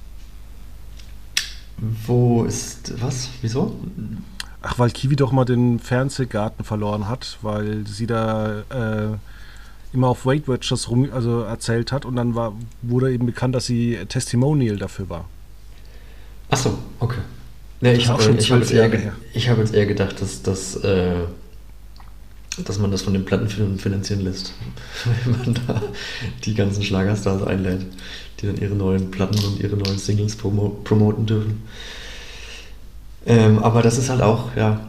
[2.06, 3.74] Wo ist, was, wieso?
[4.62, 9.16] Ach, weil Kiwi doch mal den Fernsehgarten verloren hat, weil sie da äh,
[9.92, 13.66] immer auf Weight Watchers rum, also erzählt hat und dann war, wurde eben bekannt, dass
[13.66, 15.24] sie Testimonial dafür war.
[16.50, 17.20] Achso, okay.
[17.80, 20.76] Nee, Das ich habe ich hab jetzt, eher ich hab jetzt eher gedacht, dass, dass,
[20.76, 21.14] äh,
[22.64, 24.52] dass man das von den Plattenfirmen finanzieren lässt.
[25.24, 25.82] Wenn man da
[26.44, 27.86] die ganzen Schlagerstars einlädt,
[28.40, 31.62] die dann ihre neuen Platten und ihre neuen Singles promo promoten dürfen.
[33.26, 34.88] Ähm, aber das ist halt auch, ja,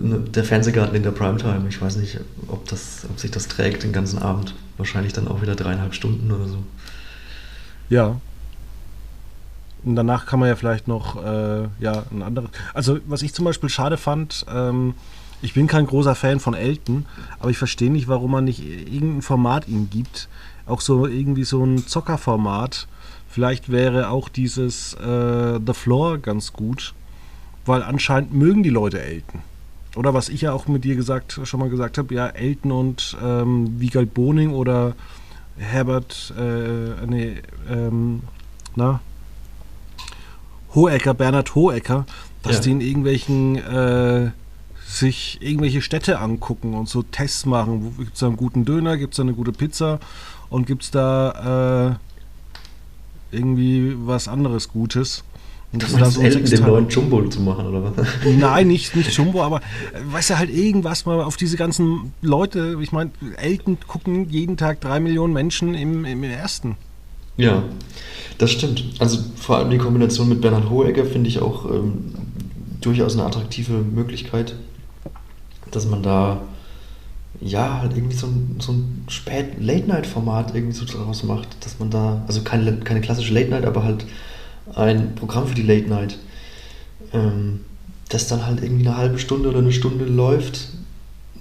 [0.00, 1.66] ne, der Fernsehgarten in der Primetime.
[1.68, 4.54] Ich weiß nicht, ob, das, ob sich das trägt den ganzen Abend.
[4.76, 6.58] Wahrscheinlich dann auch wieder dreieinhalb Stunden oder so.
[7.88, 8.20] Ja.
[9.86, 12.50] Und danach kann man ja vielleicht noch, äh, ja, ein anderes.
[12.74, 14.94] Also, was ich zum Beispiel schade fand, ähm,
[15.42, 17.06] ich bin kein großer Fan von Elton,
[17.38, 20.28] aber ich verstehe nicht, warum man nicht irgendein Format ihm gibt.
[20.66, 22.88] Auch so irgendwie so ein Zockerformat.
[23.28, 26.94] Vielleicht wäre auch dieses äh, The Floor ganz gut,
[27.64, 29.42] weil anscheinend mögen die Leute Elton.
[29.94, 33.16] Oder was ich ja auch mit dir gesagt, schon mal gesagt habe, ja, Elton und
[33.22, 34.96] ähm, Wiegald Boning oder
[35.58, 37.36] Herbert, äh, nee,
[37.70, 38.22] ähm,
[38.74, 39.00] na,
[40.76, 42.06] Hohecker, Bernhard Hohecker,
[42.42, 42.62] dass Ja.
[42.62, 44.30] die in irgendwelchen, äh,
[44.86, 47.92] sich irgendwelche Städte angucken und so Tests machen.
[47.98, 49.98] Gibt es da einen guten Döner, gibt es da eine gute Pizza
[50.48, 51.98] und gibt es da
[53.32, 55.24] äh, irgendwie was anderes Gutes.
[55.72, 58.06] Und Das ist so den neuen Jumbo zu machen, oder was?
[58.38, 59.60] Nein, nicht, nicht Jumbo, aber äh,
[60.12, 62.78] weißt du, halt irgendwas mal auf diese ganzen Leute.
[62.80, 66.76] Ich meine, Elton gucken jeden Tag drei Millionen Menschen im, im ersten.
[67.36, 67.62] Ja,
[68.38, 68.84] das stimmt.
[68.98, 72.14] Also vor allem die Kombination mit Bernhard Hohecker finde ich auch ähm,
[72.80, 74.54] durchaus eine attraktive Möglichkeit,
[75.70, 76.40] dass man da
[77.40, 81.90] ja halt irgendwie so ein, so ein spät Late-Night-Format irgendwie so draus macht, dass man
[81.90, 84.06] da, also keine, keine klassische Late-Night, aber halt
[84.74, 86.18] ein Programm für die Late-Night,
[87.12, 87.60] ähm,
[88.08, 90.68] das dann halt irgendwie eine halbe Stunde oder eine Stunde läuft.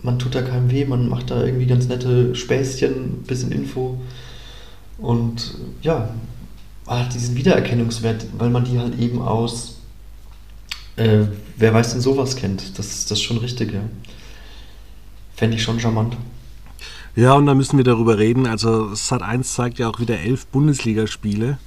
[0.01, 3.97] Man tut da keinem weh, man macht da irgendwie ganz nette Späßchen, bisschen Info.
[4.97, 6.09] Und ja,
[6.87, 9.75] hat diesen Wiedererkennungswert, weil man die halt eben aus
[10.97, 11.25] äh,
[11.57, 12.77] Wer weiß denn sowas kennt.
[12.77, 13.81] Das, das ist schon richtig, ja.
[15.35, 16.17] Fände ich schon charmant.
[17.15, 18.45] Ja, und da müssen wir darüber reden.
[18.45, 21.57] Also Sat 1 zeigt ja auch wieder elf Bundesligaspiele.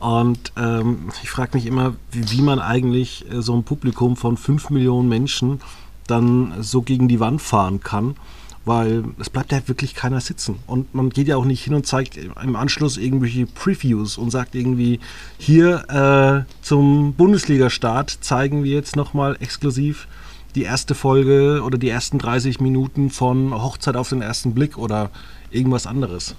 [0.00, 4.36] Und ähm, ich frage mich immer, wie, wie, man eigentlich äh, so ein Publikum von
[4.36, 5.60] 5 Millionen Menschen
[6.06, 8.16] dann so gegen die Wand fahren kann,
[8.64, 10.56] weil es bleibt ja wirklich keiner sitzen.
[10.66, 14.54] Und man geht ja auch nicht hin und zeigt im Anschluss irgendwelche Previews und sagt
[14.54, 15.00] irgendwie,
[15.38, 20.08] hier äh, zum Bundesliga-Start zeigen wir jetzt nochmal exklusiv
[20.54, 25.10] die erste Folge oder die ersten 30 Minuten von Hochzeit auf den ersten Blick oder
[25.50, 26.34] irgendwas anderes.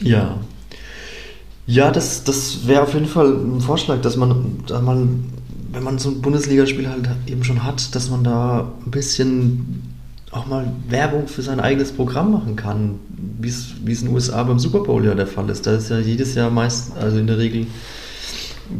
[0.00, 0.38] Ja,
[1.70, 5.06] ja, das, das wäre auf jeden Fall ein Vorschlag, dass man da mal,
[5.70, 9.89] wenn man so ein Bundesligaspiel halt eben schon hat, dass man da ein bisschen
[10.30, 13.00] auch mal Werbung für sein eigenes Programm machen kann,
[13.40, 15.66] wie es in den USA beim Super Bowl ja der Fall ist.
[15.66, 17.66] Da ist ja jedes Jahr meist, also in der Regel,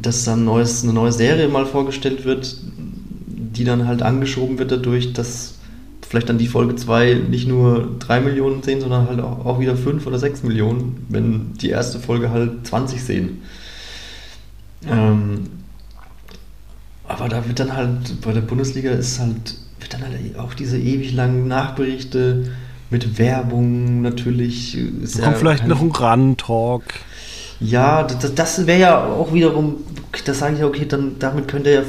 [0.00, 2.56] dass dann neues, eine neue Serie mal vorgestellt wird,
[3.26, 5.54] die dann halt angeschoben wird dadurch, dass
[6.08, 9.76] vielleicht dann die Folge 2 nicht nur 3 Millionen sehen, sondern halt auch, auch wieder
[9.76, 13.42] 5 oder 6 Millionen, wenn die erste Folge halt 20 sehen.
[14.88, 15.48] Ähm,
[17.06, 20.78] aber da wird dann halt, bei der Bundesliga ist halt, wird dann halt auch diese
[20.78, 22.52] ewig langen Nachberichte
[22.90, 24.76] mit Werbung natürlich.
[24.76, 26.84] Ist Kommt vielleicht noch ein Run-Talk.
[27.60, 29.76] Ja, das, das wäre ja auch wiederum,
[30.24, 31.82] da sage ich ja, okay, dann damit könnte ja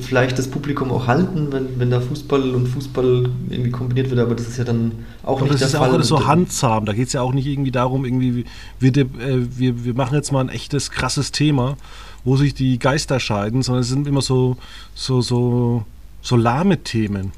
[0.00, 4.34] vielleicht das Publikum auch halten, wenn, wenn da Fußball und Fußball irgendwie kombiniert wird, aber
[4.34, 4.92] das ist ja dann
[5.22, 5.92] auch aber nicht der Fall.
[5.92, 8.44] Das ist auch so handzahm, da geht es ja auch nicht irgendwie darum, irgendwie,
[8.78, 11.76] wir, äh, wir, wir machen jetzt mal ein echtes, krasses Thema,
[12.24, 14.56] wo sich die Geister scheiden, sondern es sind immer so,
[14.94, 15.84] so, so,
[16.22, 17.32] so lahme Themen.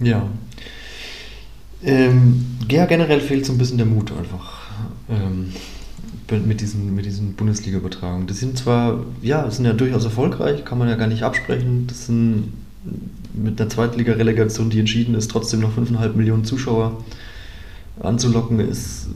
[0.00, 0.28] Ja.
[1.84, 4.62] Ähm, ja, generell fehlt so ein bisschen der Mut einfach.
[5.08, 5.52] Ähm,
[6.46, 8.26] mit diesen, mit diesen Bundesliga-Übertragungen.
[8.26, 11.86] Das sind zwar, ja, sind ja durchaus erfolgreich, kann man ja gar nicht absprechen.
[11.86, 12.54] Das sind
[13.34, 17.04] mit einer Zweitliga-Relegation, die entschieden ist, trotzdem noch 5,5 Millionen Zuschauer
[18.00, 19.08] anzulocken, ist,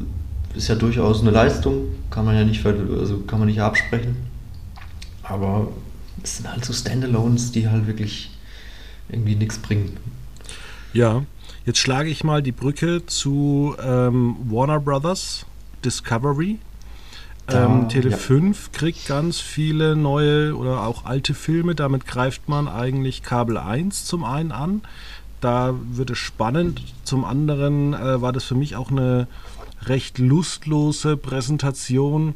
[0.54, 1.86] ist ja durchaus eine Leistung.
[2.10, 4.16] Kann man ja nicht, also kann man nicht absprechen.
[5.22, 5.68] Aber
[6.22, 8.30] es sind halt so Standalones, die halt wirklich
[9.08, 9.96] irgendwie nichts bringen.
[10.92, 11.22] Ja,
[11.64, 15.46] jetzt schlage ich mal die Brücke zu ähm, Warner Brothers
[15.84, 16.58] Discovery.
[17.48, 18.16] Ähm, Tele ja.
[18.16, 21.74] 5 kriegt ganz viele neue oder auch alte Filme.
[21.74, 24.82] Damit greift man eigentlich Kabel 1 zum einen an.
[25.40, 26.82] Da wird es spannend.
[27.04, 29.28] Zum anderen äh, war das für mich auch eine
[29.84, 32.34] recht lustlose Präsentation,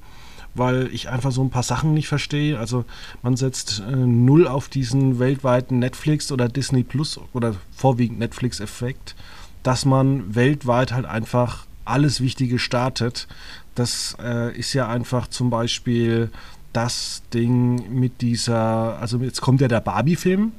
[0.54, 2.58] weil ich einfach so ein paar Sachen nicht verstehe.
[2.58, 2.84] Also
[3.22, 9.14] man setzt äh, null auf diesen weltweiten Netflix oder Disney Plus oder vorwiegend Netflix-Effekt,
[9.62, 13.26] dass man weltweit halt einfach alles Wichtige startet.
[13.74, 16.30] Das äh, ist ja einfach zum Beispiel
[16.72, 20.52] das Ding mit dieser, also jetzt kommt ja der Barbie-Film,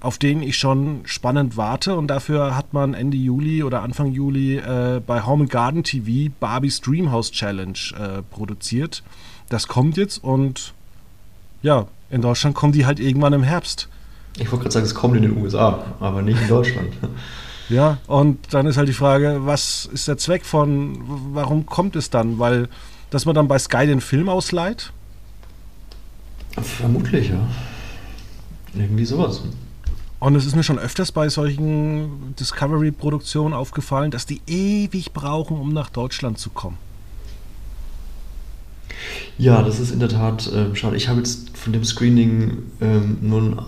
[0.00, 4.56] auf den ich schon spannend warte und dafür hat man Ende Juli oder Anfang Juli
[4.56, 9.02] äh, bei Home and Garden TV Barbies Dreamhouse Challenge äh, produziert.
[9.48, 10.74] Das kommt jetzt und
[11.62, 13.88] ja, in Deutschland kommen die halt irgendwann im Herbst.
[14.36, 16.92] Ich wollte gerade sagen, es kommt in den USA, aber nicht in Deutschland.
[17.70, 21.02] Ja, und dann ist halt die Frage, was ist der Zweck von,
[21.34, 22.38] warum kommt es dann?
[22.38, 22.68] Weil,
[23.10, 24.90] dass man dann bei Sky den Film ausleiht?
[26.62, 27.46] Vermutlich, ja.
[28.74, 29.42] Irgendwie sowas.
[30.20, 35.72] Und es ist mir schon öfters bei solchen Discovery-Produktionen aufgefallen, dass die ewig brauchen, um
[35.72, 36.76] nach Deutschland zu kommen.
[39.38, 40.96] Ja, das ist in der Tat äh, schade.
[40.96, 43.58] Ich habe jetzt von dem Screening ähm, nur ein,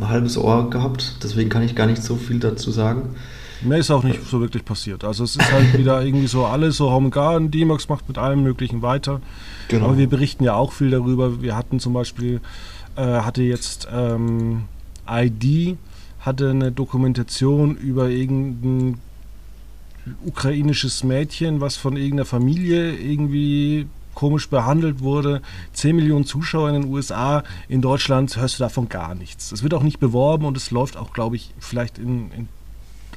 [0.00, 3.16] ein halbes Ohr gehabt, deswegen kann ich gar nicht so viel dazu sagen.
[3.62, 5.04] Mehr ist auch nicht so wirklich passiert.
[5.04, 8.42] Also es ist halt wieder irgendwie so alles so Home Garden, D-Max macht mit allem
[8.42, 9.22] Möglichen weiter.
[9.68, 9.86] Genau.
[9.86, 11.40] Aber wir berichten ja auch viel darüber.
[11.40, 12.42] Wir hatten zum Beispiel,
[12.96, 14.64] äh, hatte jetzt ähm,
[15.08, 15.78] ID,
[16.24, 19.00] hatte eine Dokumentation über irgendein
[20.24, 25.42] ukrainisches Mädchen, was von irgendeiner Familie irgendwie komisch behandelt wurde.
[25.72, 29.52] 10 Millionen Zuschauer in den USA, in Deutschland hörst du davon gar nichts.
[29.52, 32.48] Es wird auch nicht beworben und es läuft auch, glaube ich, vielleicht in, in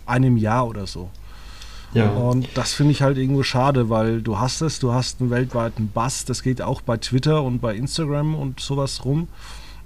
[0.06, 1.10] einem Jahr oder so.
[1.93, 2.10] Ja.
[2.10, 5.89] Und das finde ich halt irgendwo schade, weil du hast es, du hast einen weltweiten
[5.93, 9.30] Bass, das geht auch bei Twitter und bei Instagram und sowas rum.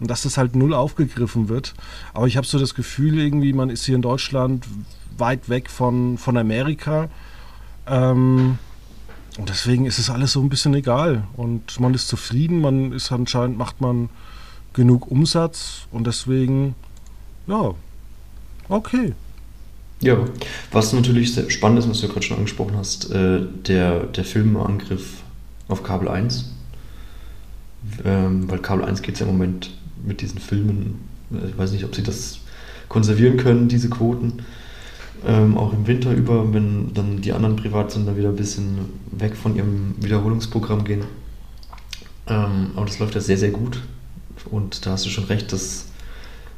[0.01, 1.73] Und dass das halt null aufgegriffen wird.
[2.13, 4.65] Aber ich habe so das Gefühl, irgendwie, man ist hier in Deutschland
[5.17, 7.07] weit weg von, von Amerika.
[7.87, 8.57] Ähm,
[9.37, 11.23] und deswegen ist es alles so ein bisschen egal.
[11.37, 14.09] Und man ist zufrieden, man ist anscheinend, macht man
[14.73, 16.75] genug Umsatz und deswegen,
[17.47, 17.73] ja,
[18.69, 19.13] okay.
[20.01, 20.17] Ja,
[20.71, 24.23] was natürlich sehr spannend ist, was du ja gerade schon angesprochen hast, äh, der, der
[24.23, 25.21] Filmangriff
[25.67, 26.51] auf Kabel 1.
[28.03, 29.71] Ähm, weil Kabel 1 geht es ja im Moment
[30.05, 30.99] mit diesen Filmen,
[31.31, 32.39] äh, ich weiß nicht, ob sie das
[32.89, 34.43] konservieren können, diese Quoten.
[35.25, 38.79] Ähm, auch im Winter über, wenn dann die anderen Privatsender wieder ein bisschen
[39.11, 41.03] weg von ihrem Wiederholungsprogramm gehen.
[42.27, 43.81] Ähm, aber das läuft ja sehr, sehr gut.
[44.49, 45.85] Und da hast du schon recht, dass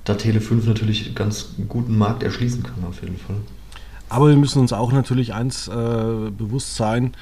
[0.06, 3.36] da Tele 5 natürlich ganz guten Markt erschließen kann, auf jeden Fall.
[4.10, 7.14] Aber wir müssen uns auch natürlich eins äh, bewusst sein.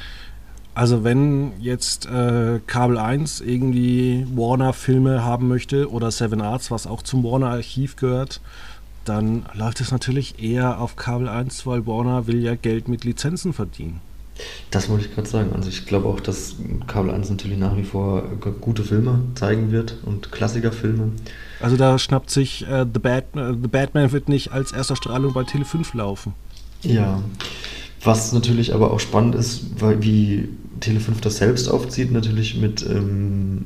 [0.73, 7.01] Also wenn jetzt äh, Kabel 1 irgendwie Warner-Filme haben möchte oder Seven Arts, was auch
[7.01, 8.39] zum Warner-Archiv gehört,
[9.03, 13.51] dann läuft es natürlich eher auf Kabel 1, weil Warner will ja Geld mit Lizenzen
[13.51, 13.99] verdienen.
[14.71, 15.51] Das wollte ich gerade sagen.
[15.53, 16.55] Also ich glaube auch, dass
[16.87, 18.23] Kabel 1 natürlich nach wie vor
[18.61, 21.11] gute Filme zeigen wird und Klassikerfilme.
[21.59, 25.33] Also da schnappt sich äh, The, Bat äh, The Batman wird nicht als erster Strahlung
[25.33, 26.33] bei Tele 5 laufen.
[26.81, 27.21] Ja.
[28.03, 30.49] Was natürlich aber auch spannend ist, weil wie
[30.81, 33.65] Tele5 das selbst aufzieht, natürlich mit ähm,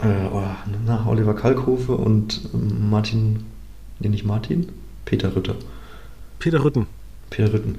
[0.00, 0.42] äh, oh,
[0.86, 3.40] na, Oliver Kalkofe und ähm, Martin,
[4.00, 4.68] nee, nicht Martin,
[5.04, 5.56] Peter Rütter.
[6.38, 6.86] Peter Rütten.
[7.30, 7.76] Peter Rütten.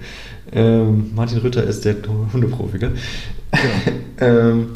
[0.51, 1.95] Ähm, Martin Rütter ist der
[2.33, 2.93] Hundeprofi, gell?
[3.53, 3.59] Ja.
[4.27, 4.69] ähm,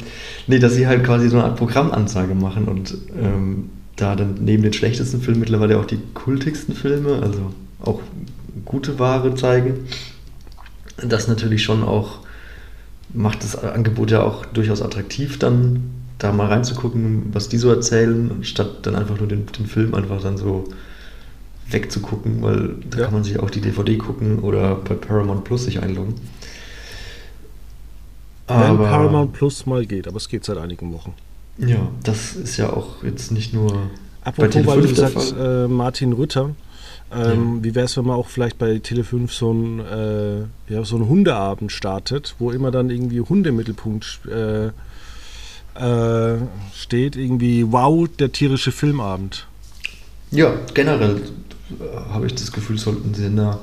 [0.45, 4.63] nee, dass sie halt quasi so eine Art Programmansage machen und ähm, da dann neben
[4.63, 7.99] den schlechtesten Filmen mittlerweile auch die kultigsten Filme, also auch
[8.63, 9.87] gute Ware zeigen.
[11.03, 12.19] Das natürlich schon auch
[13.13, 18.43] macht das Angebot ja auch durchaus attraktiv, dann da mal reinzugucken, was die so erzählen,
[18.43, 20.65] statt dann einfach nur den, den Film einfach dann so
[21.69, 23.05] wegzugucken, weil da ja.
[23.05, 26.15] kann man sich auch die DVD gucken oder bei Paramount Plus sich einloggen.
[28.47, 31.13] Wenn Paramount Plus mal geht, aber es geht seit einigen Wochen.
[31.57, 33.89] Ja, das ist ja auch jetzt nicht nur.
[34.23, 36.51] Apropos, bei weil du sagst, äh, Martin Rütter,
[37.13, 37.63] ähm, ja.
[37.63, 41.07] Wie wäre es, wenn man auch vielleicht bei Tele5 so ein, äh, ja, so einen
[41.07, 46.37] Hundeabend startet, wo immer dann irgendwie Hunde im Mittelpunkt äh, äh,
[46.73, 49.47] steht, irgendwie wow, der tierische Filmabend.
[50.31, 51.21] Ja, generell
[51.79, 53.59] äh, habe ich das Gefühl, sollten sie da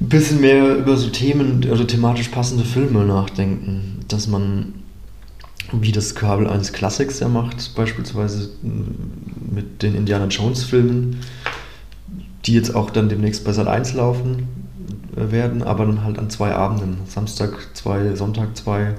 [0.00, 4.74] ein bisschen mehr über so Themen, also thematisch passende Filme nachdenken, dass man
[5.72, 11.20] wie das Kabel 1 Classics ja macht, beispielsweise mit den Indiana Jones Filmen,
[12.46, 14.48] die jetzt auch dann demnächst bei Sat 1 laufen
[15.16, 16.98] äh, werden, aber dann halt an zwei Abenden.
[17.06, 18.94] Samstag zwei, Sonntag zwei.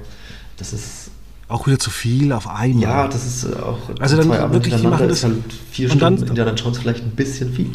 [0.56, 1.10] Das ist.
[1.48, 2.82] Auch wieder zu viel auf einmal.
[2.82, 5.36] Ja, das ist äh, auch also dann zwei wirklich, die machen das, halt
[5.70, 7.70] vier Stunden dann, Indiana Jones vielleicht ein bisschen viel.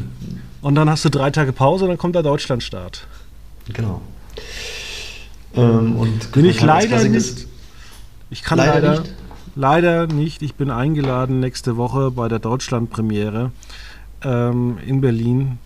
[0.62, 3.08] Und dann hast du drei Tage Pause und dann kommt der Deutschlandstart.
[3.74, 4.02] Genau.
[5.56, 7.48] Ähm, und bin ich leider nicht.
[8.30, 9.14] Ich kann leider, leider, nicht.
[9.56, 10.42] leider nicht.
[10.42, 13.52] Ich bin eingeladen nächste Woche bei der Deutschlandpremiere
[14.24, 15.60] ähm, in Berlin.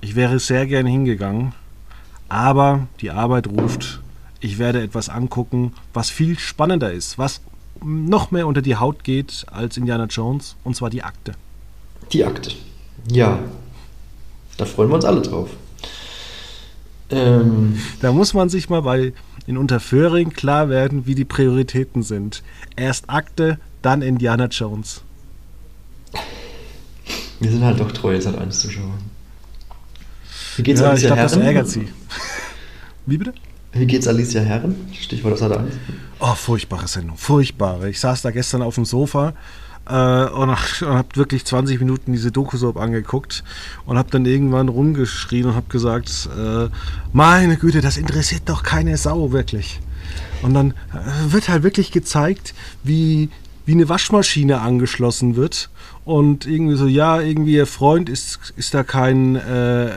[0.00, 1.52] Ich wäre sehr gerne hingegangen,
[2.28, 4.00] aber die Arbeit ruft.
[4.40, 7.40] Ich werde etwas angucken, was viel spannender ist, was
[7.82, 11.32] noch mehr unter die Haut geht als Indiana Jones, und zwar die Akte.
[12.12, 12.52] Die Akte.
[13.10, 13.38] Ja,
[14.56, 15.50] da freuen wir uns alle drauf.
[17.10, 17.78] Ähm.
[18.00, 19.12] Da muss man sich mal bei
[19.46, 22.42] in Unterföhring klar werden, wie die Prioritäten sind.
[22.74, 25.02] Erst Akte, dann Indiana Jones.
[27.40, 28.94] Wir sind halt doch treue Sat 1 Zuschauer.
[30.56, 31.30] Wie geht's ja, Alicia glaub, Herren?
[31.30, 31.88] Das ärgert sie.
[33.06, 33.34] Wie bitte?
[33.72, 34.74] Wie geht's Alicia Herren?
[34.92, 35.74] Stichwort Sat 1.
[36.18, 37.16] Oh, furchtbare Sendung.
[37.18, 37.90] Furchtbare.
[37.90, 39.34] Ich saß da gestern auf dem Sofa
[39.86, 43.44] äh, und, und habe wirklich 20 Minuten diese Doku-Soap angeguckt
[43.84, 46.68] und habe dann irgendwann rumgeschrien und habe gesagt, äh,
[47.12, 49.80] meine Güte, das interessiert doch keine Sau wirklich.
[50.42, 53.28] Und dann äh, wird halt wirklich gezeigt, wie,
[53.66, 55.68] wie eine Waschmaschine angeschlossen wird
[56.06, 59.90] und irgendwie so, ja, irgendwie ihr Freund ist, ist da kein, äh,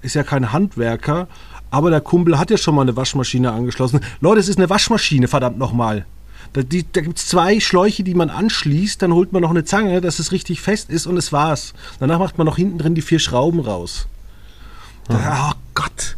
[0.00, 1.28] ist ja kein Handwerker,
[1.70, 4.00] aber der Kumpel hat ja schon mal eine Waschmaschine angeschlossen.
[4.20, 6.06] Leute, es ist eine Waschmaschine, verdammt nochmal.
[6.54, 9.64] Da, die, da gibt es zwei Schläuche, die man anschließt, dann holt man noch eine
[9.64, 11.74] Zange, dass es richtig fest ist und es war's.
[12.00, 14.08] Danach macht man noch hinten drin die vier Schrauben raus.
[15.08, 16.16] Da, oh Gott.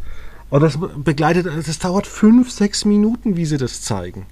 [0.49, 4.25] Und das begleitet, das dauert fünf, sechs Minuten, wie sie das zeigen.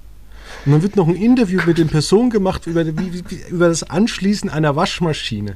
[0.65, 3.83] Und dann wird noch ein Interview mit den Personen gemacht über, wie, wie, über das
[3.83, 5.55] Anschließen einer Waschmaschine.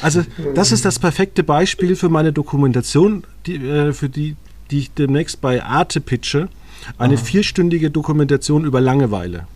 [0.00, 0.22] Also,
[0.54, 4.36] das ist das perfekte Beispiel für meine Dokumentation, die, äh, für die,
[4.70, 6.48] die ich demnächst bei Arte pitche.
[6.98, 7.22] Eine Aha.
[7.22, 9.46] vierstündige Dokumentation über Langeweile.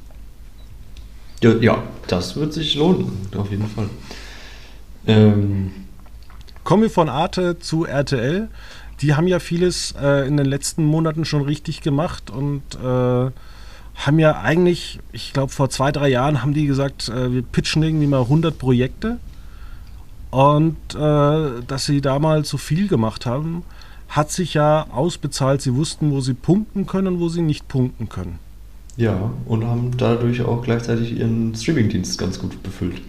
[1.42, 3.90] Ja, ja, das wird sich lohnen, auf jeden Fall.
[5.06, 5.72] Ähm.
[6.62, 8.48] Kommen wir von Arte zu RTL
[9.00, 13.30] die haben ja vieles äh, in den letzten Monaten schon richtig gemacht und äh,
[13.96, 17.82] haben ja eigentlich, ich glaube vor zwei, drei Jahren haben die gesagt, äh, wir pitchen
[17.82, 19.18] irgendwie mal 100 Projekte
[20.30, 23.64] und äh, dass sie damals so viel gemacht haben,
[24.08, 25.62] hat sich ja ausbezahlt.
[25.62, 28.38] Sie wussten, wo sie punkten können und wo sie nicht punkten können.
[28.96, 33.02] Ja, und haben dadurch auch gleichzeitig ihren Streamingdienst ganz gut befüllt.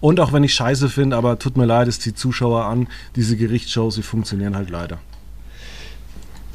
[0.00, 3.36] Und auch wenn ich scheiße finde, aber tut mir leid, es die Zuschauer an, diese
[3.36, 4.98] Gerichtsshows, sie funktionieren halt leider.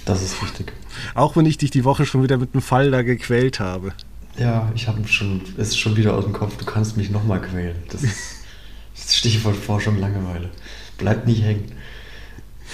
[0.06, 0.74] Das ist richtig.
[1.14, 3.93] Auch wenn ich dich die Woche schon wieder mit einem Fall da gequält habe.
[4.38, 7.41] Ja, ich habe schon, es ist schon wieder aus dem Kopf, du kannst mich nochmal
[7.41, 7.76] quälen.
[7.89, 8.43] Das ist
[8.96, 10.50] das Stichwort Forschung Langeweile.
[10.98, 11.72] Bleibt nicht hängen.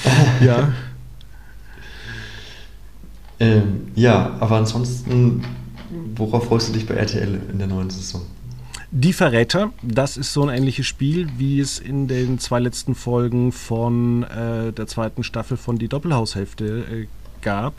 [0.41, 0.71] Ja.
[3.39, 5.43] ähm, ja, aber ansonsten,
[6.15, 8.21] worauf freust du dich bei RTL in der neuen Saison?
[8.93, 13.53] Die Verräter, das ist so ein ähnliches Spiel, wie es in den zwei letzten Folgen
[13.53, 17.07] von äh, der zweiten Staffel von Die Doppelhaushälfte äh,
[17.41, 17.73] gab.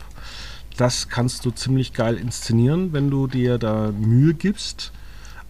[0.75, 4.91] Das kannst du ziemlich geil inszenieren, wenn du dir da Mühe gibst.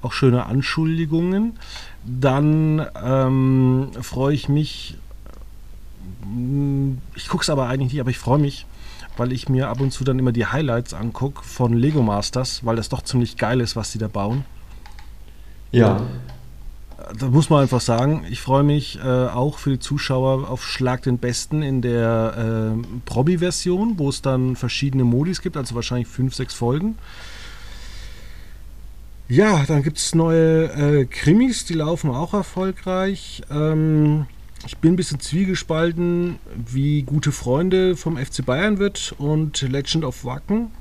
[0.01, 1.53] Auch schöne Anschuldigungen.
[2.03, 4.97] Dann ähm, freue ich mich,
[7.15, 8.65] ich gucke es aber eigentlich nicht, aber ich freue mich,
[9.15, 12.75] weil ich mir ab und zu dann immer die Highlights angucke von Lego Masters, weil
[12.75, 14.43] das doch ziemlich geil ist, was sie da bauen.
[15.73, 16.01] Ja.
[17.19, 21.01] Da muss man einfach sagen, ich freue mich äh, auch für die Zuschauer auf Schlag
[21.03, 26.33] den Besten in der äh, Probi-Version, wo es dann verschiedene Modis gibt, also wahrscheinlich fünf,
[26.33, 26.95] sechs Folgen.
[29.27, 33.41] Ja, dann gibt es neue äh, Krimis, die laufen auch erfolgreich.
[33.51, 34.27] Ähm,
[34.65, 40.23] ich bin ein bisschen zwiegespalten, wie gute Freunde vom FC Bayern wird und Legend of
[40.23, 40.71] Wacken.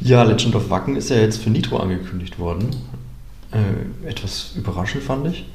[0.00, 2.70] Ja, Legend of Wacken ist ja jetzt für Nitro angekündigt worden.
[3.52, 5.46] Äh, etwas überraschend fand ich.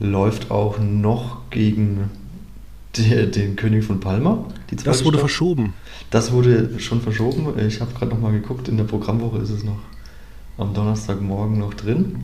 [0.00, 2.10] Läuft auch noch gegen
[2.96, 4.44] die, den König von Palma.
[4.84, 5.20] das wurde Stadt.
[5.20, 5.74] verschoben.
[6.10, 7.46] Das wurde schon verschoben.
[7.66, 9.78] Ich habe gerade noch mal geguckt, in der Programmwoche ist es noch
[10.56, 12.16] am Donnerstagmorgen noch drin.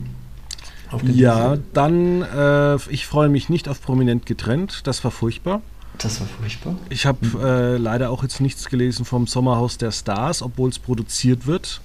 [1.03, 4.81] Ja, dann, äh, ich freue mich nicht auf Prominent getrennt.
[4.85, 5.61] Das war furchtbar.
[5.97, 6.75] Das war furchtbar.
[6.89, 11.47] Ich habe äh, leider auch jetzt nichts gelesen vom Sommerhaus der Stars, obwohl es produziert
[11.47, 11.81] wird.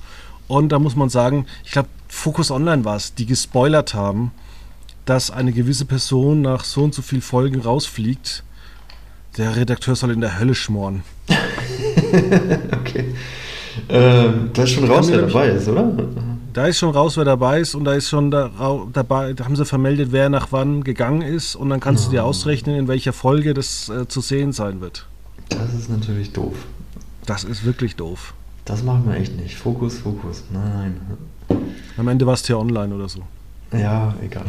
[0.49, 4.33] Und da muss man sagen, ich glaube, Focus Online war es, die gespoilert haben,
[5.05, 8.43] dass eine gewisse Person nach so und so vielen Folgen rausfliegt.
[9.37, 11.05] Der Redakteur soll in der Hölle schmoren.
[12.81, 13.15] okay.
[13.89, 15.93] Ähm, da ist schon raus, wer dabei ist, oder?
[16.53, 18.51] Da ist schon raus, wer dabei ist und da ist schon da,
[18.93, 22.11] dabei, da haben sie vermeldet, wer nach wann gegangen ist und dann kannst oh.
[22.11, 25.07] du dir ausrechnen, in welcher Folge das äh, zu sehen sein wird.
[25.49, 26.55] Das ist natürlich doof.
[27.27, 28.35] Das ist wirklich doof.
[28.65, 29.57] Das machen wir echt nicht.
[29.57, 30.45] Fokus, Fokus.
[30.53, 31.01] Nein.
[31.97, 33.21] Am Ende war es ja online oder so.
[33.73, 34.45] Ja, egal.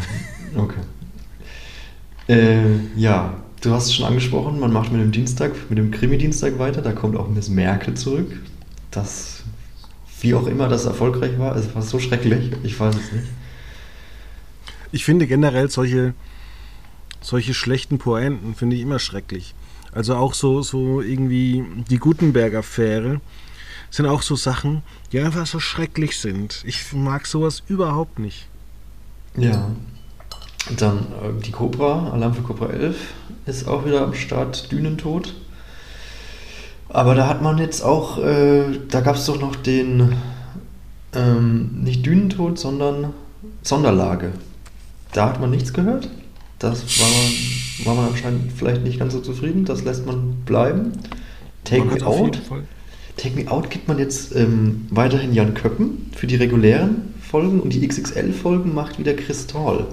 [0.55, 0.81] Okay.
[2.27, 6.59] äh, ja, du hast es schon angesprochen, man macht mit dem Dienstag, mit dem Krimi-Dienstag
[6.59, 6.81] weiter.
[6.81, 8.31] Da kommt auch Miss Merkel zurück.
[8.89, 9.40] Das
[10.22, 13.28] wie auch immer das erfolgreich war, es war so schrecklich, ich weiß es nicht.
[14.91, 16.13] Ich finde generell solche,
[17.22, 19.55] solche schlechten Pointen finde ich immer schrecklich.
[19.91, 23.22] Also auch so, so irgendwie die Gutenberg-Affäre
[23.89, 26.63] sind auch so Sachen, die einfach so schrecklich sind.
[26.65, 28.47] Ich mag sowas überhaupt nicht.
[29.36, 29.69] Ja.
[30.78, 32.95] Dann äh, die Cobra, Alarm für Cobra 11
[33.45, 35.34] ist auch wieder am Start, Dünentod.
[36.93, 40.13] Aber da hat man jetzt auch, äh, da gab es doch noch den,
[41.13, 43.13] ähm, nicht Dünentod, sondern
[43.61, 44.33] Sonderlage.
[45.13, 46.09] Da hat man nichts gehört.
[46.59, 49.65] Das war man, war man anscheinend vielleicht nicht ganz so zufrieden.
[49.65, 50.91] Das lässt man bleiben.
[51.63, 52.41] Take man Me Out.
[53.17, 57.73] Take Me Out gibt man jetzt ähm, weiterhin Jan Köppen für die regulären Folgen und
[57.73, 59.87] die XXL-Folgen macht wieder Kristall.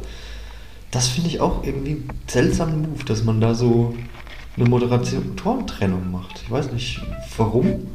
[0.90, 3.94] Das finde ich auch irgendwie einen seltsamen Move, dass man da so
[4.58, 6.42] eine Moderatorentrennung macht.
[6.42, 7.00] Ich weiß nicht,
[7.36, 7.88] warum.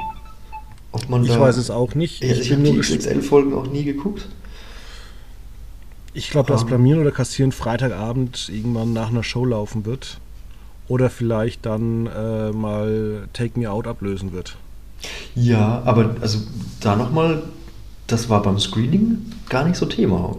[0.92, 2.24] Ob man ich weiß es auch nicht.
[2.24, 4.28] Ich, ich habe die XXL-Folgen auch nie geguckt.
[6.14, 10.20] Ich glaube, dass Blamieren oder Kassieren Freitagabend irgendwann nach einer Show laufen wird.
[10.88, 14.58] Oder vielleicht dann äh, mal Take Me Out ablösen wird.
[15.34, 16.40] Ja, aber also
[16.82, 17.44] da nochmal,
[18.06, 20.38] das war beim Screening gar nicht so Thema.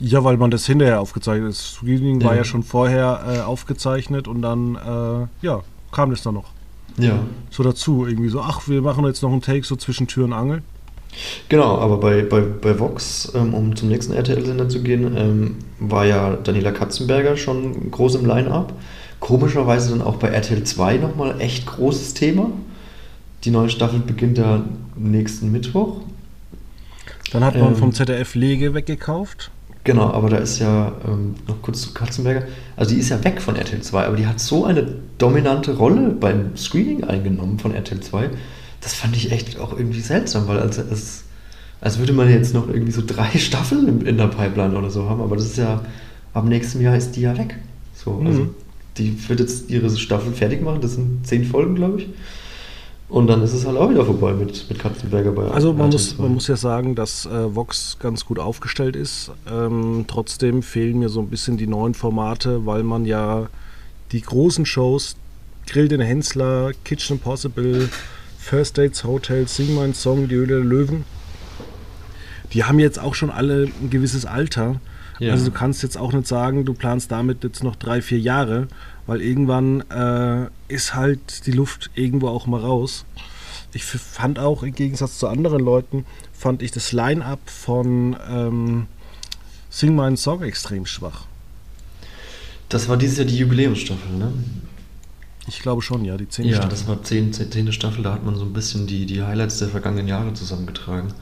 [0.00, 1.50] Ja, weil man das hinterher aufgezeichnet hat.
[1.50, 6.34] Das Screening war ja schon vorher äh, aufgezeichnet und dann, äh, ja, kam das dann
[6.34, 6.50] noch.
[6.98, 7.20] Ja.
[7.50, 10.32] So dazu, irgendwie so, ach, wir machen jetzt noch einen Take so zwischen Tür und
[10.32, 10.62] Angel.
[11.48, 16.04] Genau, aber bei, bei, bei Vox, ähm, um zum nächsten RTL-Sender zu gehen, ähm, war
[16.04, 18.74] ja Daniela Katzenberger schon groß im Line-Up.
[19.20, 22.50] Komischerweise dann auch bei RTL 2 nochmal echt großes Thema.
[23.44, 24.64] Die neue Staffel beginnt ja
[24.96, 26.00] nächsten Mittwoch.
[27.32, 29.50] Dann hat man ähm, vom ZDF Lege weggekauft.
[29.88, 32.42] Genau, aber da ist ja ähm, noch kurz zu Katzenberger.
[32.76, 34.86] Also die ist ja weg von RTL 2, aber die hat so eine
[35.16, 38.28] dominante Rolle beim Screening eingenommen von RTL 2.
[38.82, 41.24] Das fand ich echt auch irgendwie seltsam, weil als, als,
[41.80, 45.08] als würde man jetzt noch irgendwie so drei Staffeln in, in der Pipeline oder so
[45.08, 45.80] haben, aber das ist ja,
[46.34, 47.56] ab nächstem Jahr ist die ja weg.
[47.94, 48.50] So, also mhm.
[48.98, 50.82] die wird jetzt ihre Staffel fertig machen.
[50.82, 52.08] Das sind zehn Folgen, glaube ich.
[53.08, 56.18] Und dann ist es halt auch wieder vorbei mit, mit Katzenberger bei Also man muss,
[56.18, 59.30] man muss ja sagen, dass äh, Vox ganz gut aufgestellt ist.
[59.50, 63.48] Ähm, trotzdem fehlen mir so ein bisschen die neuen Formate, weil man ja
[64.12, 65.16] die großen Shows,
[65.66, 67.88] Grill den Hensler, Kitchen Impossible,
[68.38, 71.04] First Dates Hotel, Sing My Song, Die Höhle der Löwen,
[72.52, 74.80] die haben jetzt auch schon alle ein gewisses Alter.
[75.18, 75.32] Ja.
[75.32, 78.68] Also du kannst jetzt auch nicht sagen, du planst damit jetzt noch drei, vier Jahre,
[79.08, 83.06] weil irgendwann äh, ist halt die Luft irgendwo auch mal raus.
[83.72, 88.86] Ich fand auch im Gegensatz zu anderen Leuten, fand ich das Line-up von ähm,
[89.70, 91.24] Sing My Song extrem schwach.
[92.68, 94.32] Das war dieses Jahr die Jubiläumsstaffel, ne?
[95.46, 96.44] Ich glaube schon, ja, die 10.
[96.44, 96.70] Ja, Staffel.
[96.70, 97.32] das war 10.
[97.32, 97.72] 10.
[97.72, 101.14] Staffel, da hat man so ein bisschen die, die Highlights der vergangenen Jahre zusammengetragen.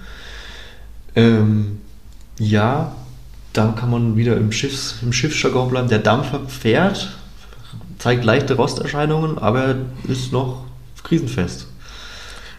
[1.15, 1.81] Ähm,
[2.41, 2.97] ja,
[3.53, 5.89] da kann man wieder im, Schiffs, im Schiffsjargon bleiben.
[5.89, 7.17] Der Dampfer fährt,
[8.07, 9.75] zeigt leichte Rosterscheinungen, aber
[10.07, 10.65] ist noch
[11.03, 11.67] krisenfest.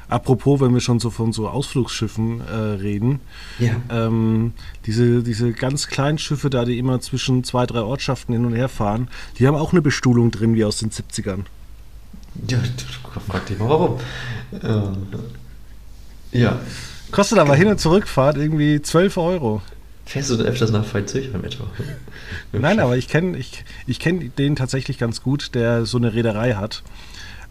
[0.10, 3.22] Apropos, wenn wir schon so von so Ausflugsschiffen äh, reden,
[3.58, 3.78] ja.
[3.90, 4.52] ähm,
[4.86, 8.68] diese, diese ganz kleinen Schiffe da, die immer zwischen zwei, drei Ortschaften hin und her
[8.68, 9.08] fahren,
[9.40, 11.46] die haben auch eine Bestuhlung drin wie aus den 70ern.
[12.50, 12.60] Ja,
[13.26, 14.00] frag dich mal warum.
[14.64, 14.98] Ähm,
[16.34, 16.60] ja.
[17.12, 19.62] Kostet aber Hin- und Zurückfahrt irgendwie 12 Euro.
[20.08, 21.68] Fährst du denn öfters nach Veitshöchheim etwa?
[22.54, 26.54] Nein, aber ich kenne ich, ich kenn den tatsächlich ganz gut, der so eine Reederei
[26.54, 26.82] hat.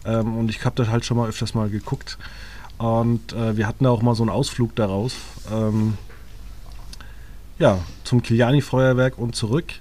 [0.05, 2.17] Ähm, und ich habe da halt schon mal öfters mal geguckt.
[2.79, 5.13] Und äh, wir hatten da auch mal so einen Ausflug daraus.
[5.51, 5.99] Ähm,
[7.59, 9.73] ja, zum Kiliani-Feuerwerk und zurück.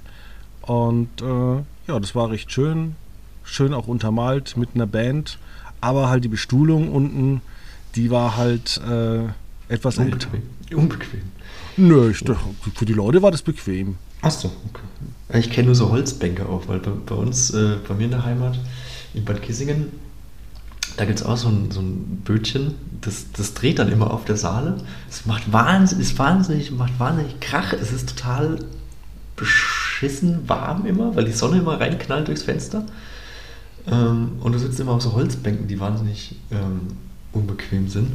[0.61, 1.57] Und äh,
[1.89, 2.95] ja, das war recht schön.
[3.43, 5.39] Schön auch untermalt mit einer Band.
[5.81, 7.41] Aber halt die Bestuhlung unten,
[7.95, 9.21] die war halt äh,
[9.73, 10.43] etwas unbequem.
[10.75, 11.23] Unbequem.
[11.77, 12.25] Nö, ich,
[12.75, 13.97] für die Leute war das bequem.
[14.23, 15.39] Achso, okay.
[15.39, 18.25] Ich kenne nur so Holzbänke auch, weil bei, bei uns, äh, bei mir in der
[18.25, 18.59] Heimat,
[19.13, 19.89] in Bad Kissingen,
[20.97, 24.25] da gibt es auch so ein, so ein Bötchen, das, das dreht dann immer auf
[24.25, 24.79] der Saale.
[25.11, 27.73] Es macht wahnsinnig, ist wahnsinnig, macht wahnsinnig Krach.
[27.75, 28.61] Es ist total
[29.37, 32.87] beschissen warm immer, weil die Sonne immer reinknallt durchs Fenster.
[33.87, 36.81] Ähm, und du sitzt immer auf so Holzbänken, die wahnsinnig ähm,
[37.33, 38.11] unbequem sind.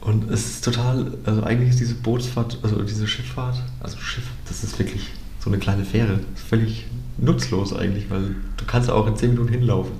[0.00, 4.64] Und es ist total, also eigentlich ist diese Bootsfahrt, also diese Schifffahrt, also Schiff, das
[4.64, 5.02] ist wirklich
[5.40, 6.20] so eine kleine Fähre.
[6.32, 6.86] Das ist völlig
[7.18, 9.92] nutzlos eigentlich, weil du kannst auch in 10 Minuten hinlaufen.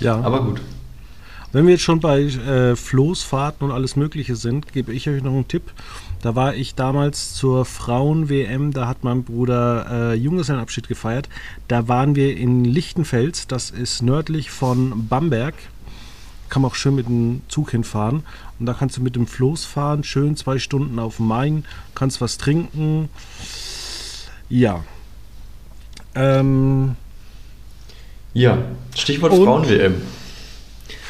[0.00, 0.20] Ja.
[0.20, 0.60] Aber gut.
[1.52, 5.32] Wenn wir jetzt schon bei äh, Floßfahrten und alles Mögliche sind, gebe ich euch noch
[5.32, 5.70] einen Tipp.
[6.22, 11.28] Da war ich damals zur Frauen-WM, da hat mein Bruder äh, Junggesellenabschied gefeiert.
[11.68, 15.54] Da waren wir in Lichtenfels, das ist nördlich von Bamberg
[16.52, 18.24] kann man auch schön mit dem Zug hinfahren.
[18.60, 22.20] Und da kannst du mit dem Floß fahren, schön zwei Stunden auf dem Main, kannst
[22.20, 23.08] was trinken.
[24.50, 24.84] Ja.
[26.14, 26.94] Ähm,
[28.34, 28.58] ja,
[28.94, 29.94] Stichwort Frauen-WM.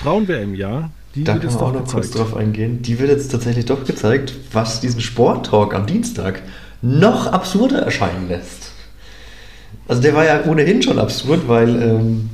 [0.01, 0.91] Frauen-WM, ja.
[1.17, 1.93] Die da kann man auch noch gezeigt.
[1.93, 2.81] kurz drauf eingehen.
[2.83, 6.41] Die wird jetzt tatsächlich doch gezeigt, was diesen Sporttalk am Dienstag
[6.83, 8.71] noch absurder erscheinen lässt.
[9.89, 12.31] Also der war ja ohnehin schon absurd, weil ähm,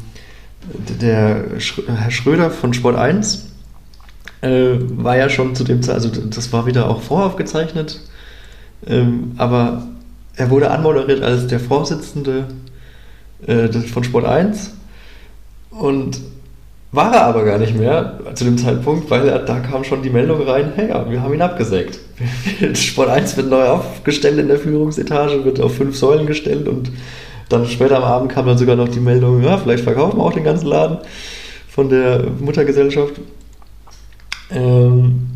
[1.00, 1.44] der
[1.86, 3.48] Herr Schröder von Sport 1
[4.40, 8.00] äh, war ja schon zu dem Zeit, also das war wieder auch voraufgezeichnet,
[8.86, 9.86] ähm, aber
[10.36, 12.46] er wurde anmoderiert als der Vorsitzende
[13.46, 14.74] äh, von Sport 1
[15.70, 16.20] und
[16.90, 20.08] war er aber gar nicht mehr zu dem Zeitpunkt, weil er, da kam schon die
[20.08, 21.98] Meldung rein, hey, wir haben ihn abgesägt.
[22.74, 26.90] Sport 1 wird neu aufgestellt in der Führungsetage, wird auf fünf Säulen gestellt und
[27.48, 30.32] dann später am Abend kam dann sogar noch die Meldung, ja, vielleicht verkaufen wir auch
[30.32, 30.98] den ganzen Laden
[31.68, 33.14] von der Muttergesellschaft.
[34.50, 35.28] Ähm,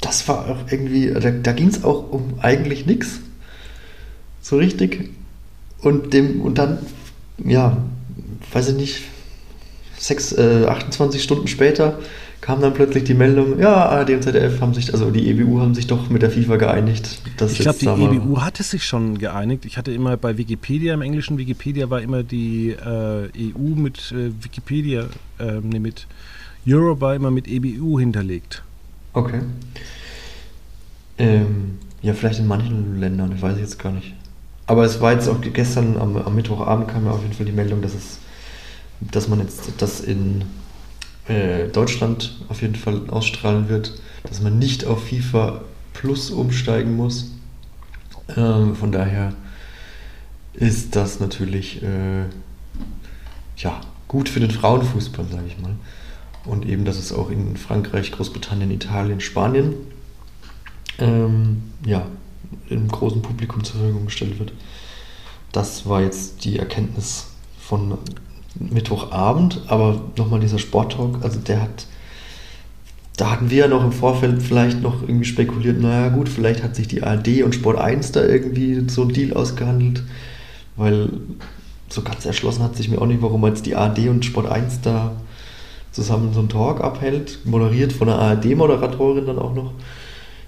[0.00, 3.20] das war auch irgendwie, da, da ging es auch um eigentlich nichts.
[4.40, 5.10] So richtig.
[5.80, 6.78] Und dem, und dann,
[7.44, 7.76] ja,
[8.52, 9.02] weiß ich nicht,
[9.96, 11.98] sechs, äh, 28 Stunden später
[12.42, 15.76] kam dann plötzlich die Meldung, ja, ARD und ZDF haben sich, also die EBU haben
[15.76, 17.22] sich doch mit der FIFA geeinigt.
[17.24, 19.64] ich glaube, die EBU hatte sich schon geeinigt.
[19.64, 24.32] Ich hatte immer bei Wikipedia, im englischen Wikipedia war immer die äh, EU mit äh,
[24.42, 25.04] Wikipedia,
[25.38, 26.08] äh, nee, mit
[26.66, 28.64] Euro war immer mit EBU hinterlegt.
[29.12, 29.42] Okay.
[31.18, 34.14] Ähm, ja, vielleicht in manchen Ländern, ich weiß jetzt gar nicht.
[34.66, 37.52] Aber es war jetzt auch gestern am, am Mittwochabend kam ja auf jeden Fall die
[37.52, 38.18] Meldung, dass es,
[39.00, 40.42] dass man jetzt das in
[41.28, 43.92] äh, Deutschland auf jeden Fall ausstrahlen wird,
[44.24, 45.62] dass man nicht auf FIFA
[45.92, 47.30] Plus umsteigen muss.
[48.36, 49.34] Ähm, von daher
[50.54, 52.24] ist das natürlich äh,
[53.56, 55.74] ja, gut für den Frauenfußball, sage ich mal.
[56.44, 59.74] Und eben, dass es auch in Frankreich, Großbritannien, Italien, Spanien
[60.98, 62.06] ähm, ja,
[62.68, 64.52] im großen Publikum zur Verfügung gestellt wird.
[65.52, 67.28] Das war jetzt die Erkenntnis
[67.60, 67.98] von
[68.54, 71.86] Mittwochabend, aber nochmal dieser Sporttalk, also der hat,
[73.16, 76.76] da hatten wir ja noch im Vorfeld vielleicht noch irgendwie spekuliert, naja gut, vielleicht hat
[76.76, 80.02] sich die ARD und Sport 1 da irgendwie so einen Deal ausgehandelt,
[80.76, 81.08] weil
[81.88, 84.80] so ganz erschlossen hat sich mir auch nicht, warum jetzt die ARD und Sport 1
[84.82, 85.12] da
[85.92, 89.72] zusammen so einen Talk abhält, moderiert von einer ARD-Moderatorin dann auch noch,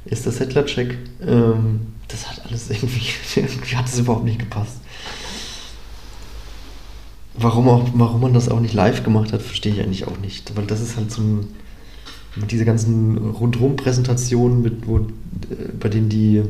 [0.07, 0.97] ist der Settler-Check.
[1.27, 3.03] Ähm, das hat alles irgendwie,
[3.37, 4.79] irgendwie hat es überhaupt nicht gepasst.
[7.37, 10.57] Warum, auch, warum man das auch nicht live gemacht hat, verstehe ich eigentlich auch nicht.
[10.57, 11.49] Weil das ist halt so ein,
[12.51, 15.03] diese ganzen Rundrum-Präsentationen, wo, äh,
[15.79, 16.43] bei denen die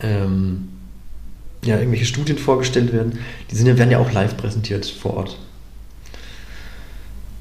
[0.00, 0.68] ähm,
[1.64, 3.18] ja, irgendwelche Studien vorgestellt werden,
[3.50, 5.38] die sind ja, werden ja auch live präsentiert vor Ort.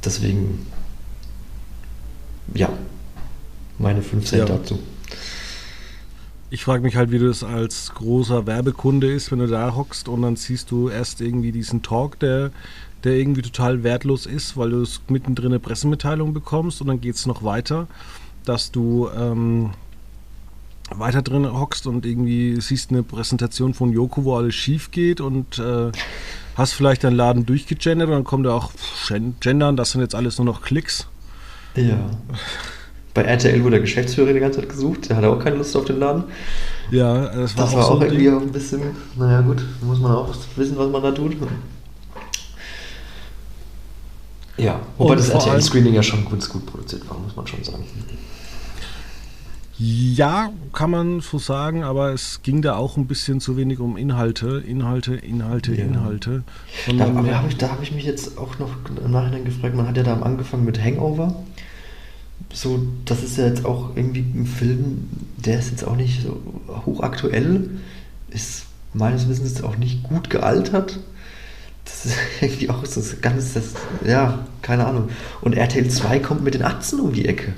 [0.04, 0.66] Deswegen,
[2.54, 2.70] ja,
[3.80, 4.56] meine 5 Cent ja.
[4.58, 4.80] dazu.
[6.50, 10.22] Ich frage mich halt, wie das als großer Werbekunde ist, wenn du da hockst und
[10.22, 12.52] dann siehst du erst irgendwie diesen Talk, der,
[13.04, 17.26] der irgendwie total wertlos ist, weil du mittendrin eine Pressemitteilung bekommst und dann geht es
[17.26, 17.88] noch weiter,
[18.46, 19.72] dass du ähm,
[20.92, 25.58] weiter drin hockst und irgendwie siehst eine Präsentation von Joko, wo alles schief geht und
[25.58, 25.92] äh,
[26.56, 28.72] hast vielleicht deinen Laden durchgegendert und dann kommt da auch
[29.40, 31.08] Gendern, das sind jetzt alles nur noch Klicks.
[31.76, 32.10] Ja.
[33.16, 35.86] Bei RTL wurde der Geschäftsführer die ganze Zeit gesucht, der hatte auch keine Lust auf
[35.86, 36.26] den Laden.
[36.92, 38.82] Ja, das war das auch, war auch so irgendwie auch ein bisschen,
[39.18, 41.38] naja gut, muss man auch wissen, was man da tut.
[44.58, 47.86] Ja, wobei und das RTL-Screening ja schon ganz gut produziert war, muss man schon sagen.
[49.78, 53.96] Ja, kann man so sagen, aber es ging da auch ein bisschen zu wenig um
[53.96, 55.86] Inhalte, Inhalte, Inhalte, ja.
[55.86, 56.44] Inhalte.
[56.98, 58.72] Da, aber hab ich, da habe ich mich jetzt auch noch
[59.04, 61.34] im Nachhinein gefragt, man hat ja da angefangen mit Hangover.
[62.56, 66.42] So, das ist ja jetzt auch irgendwie ein Film, der ist jetzt auch nicht so
[66.86, 67.70] hochaktuell,
[68.30, 71.00] ist meines Wissens auch nicht gut gealtert.
[71.84, 73.66] Das ist irgendwie auch so ganz, das,
[74.08, 75.10] ja, keine Ahnung.
[75.42, 77.54] Und RTL 2 kommt mit den Atzen um die Ecke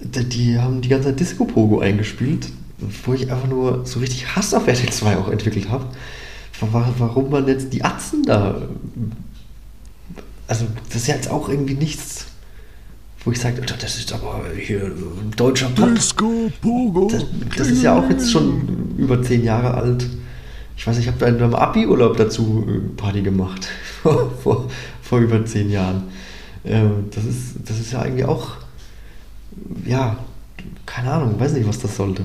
[0.00, 2.48] die haben die ganze Zeit Disco Pogo eingespielt,
[3.04, 5.86] wo ich einfach nur so richtig Hass auf RTL 2 auch entwickelt habe.
[6.60, 8.62] Warum man jetzt die Atzen da.
[10.48, 12.26] Also, das ist ja jetzt auch irgendwie nichts,
[13.26, 15.94] wo ich sage, das ist aber hier ein deutscher Pop.
[15.94, 17.08] Disco Pogo.
[17.10, 17.26] Das,
[17.58, 20.06] das ist ja auch jetzt schon über zehn Jahre alt.
[20.76, 23.68] Ich weiß, ich habe beim Abi-Urlaub dazu äh, Party gemacht.
[24.02, 24.68] vor, vor,
[25.02, 26.04] vor über zehn Jahren.
[26.64, 28.56] Ähm, das, ist, das ist ja eigentlich auch
[29.84, 30.16] ja,
[30.84, 32.24] keine Ahnung, weiß nicht, was das sollte.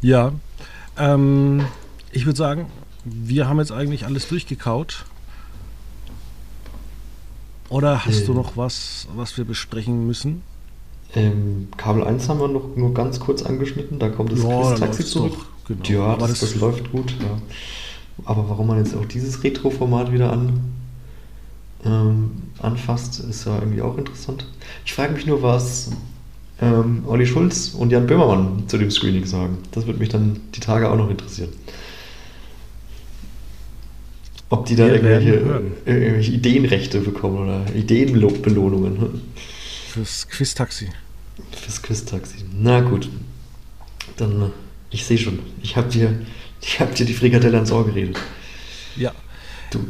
[0.00, 0.32] Ja,
[0.98, 1.64] ähm,
[2.12, 2.66] ich würde sagen,
[3.04, 5.04] wir haben jetzt eigentlich alles durchgekaut.
[7.68, 10.42] Oder hast äh, du noch was, was wir besprechen müssen?
[11.14, 15.04] Ähm, Kabel 1 haben wir noch nur ganz kurz angeschnitten, da kommt das ja, Taxi
[15.04, 15.32] zurück.
[15.34, 16.08] Doch, genau.
[16.08, 17.14] Ja, das, das, das läuft gut.
[17.20, 17.38] Ja.
[18.24, 20.60] Aber warum man jetzt auch dieses Retro-Format wieder an,
[21.84, 24.46] ähm, anfasst, ist ja irgendwie auch interessant.
[24.84, 25.90] Ich frage mich nur, was
[26.60, 29.58] ähm, Olli Schulz und Jan Böhmermann zu dem Screening sagen.
[29.72, 31.50] Das würde mich dann die Tage auch noch interessieren.
[34.48, 39.22] Ob die da irgendwelche, irgendwelche, Ideenrechte bekommen oder Ideenbelohnungen.
[39.88, 40.88] Fürs Quiz-Taxi.
[41.50, 42.44] Fürs Quiz-Taxi.
[42.52, 43.08] Na gut.
[44.16, 44.52] Dann,
[44.90, 45.40] ich sehe schon.
[45.62, 46.20] Ich habe dir,
[46.78, 48.18] hab dir die Frikadelle ans Ohr geredet.
[48.94, 49.12] Ja.
[49.70, 49.80] Du.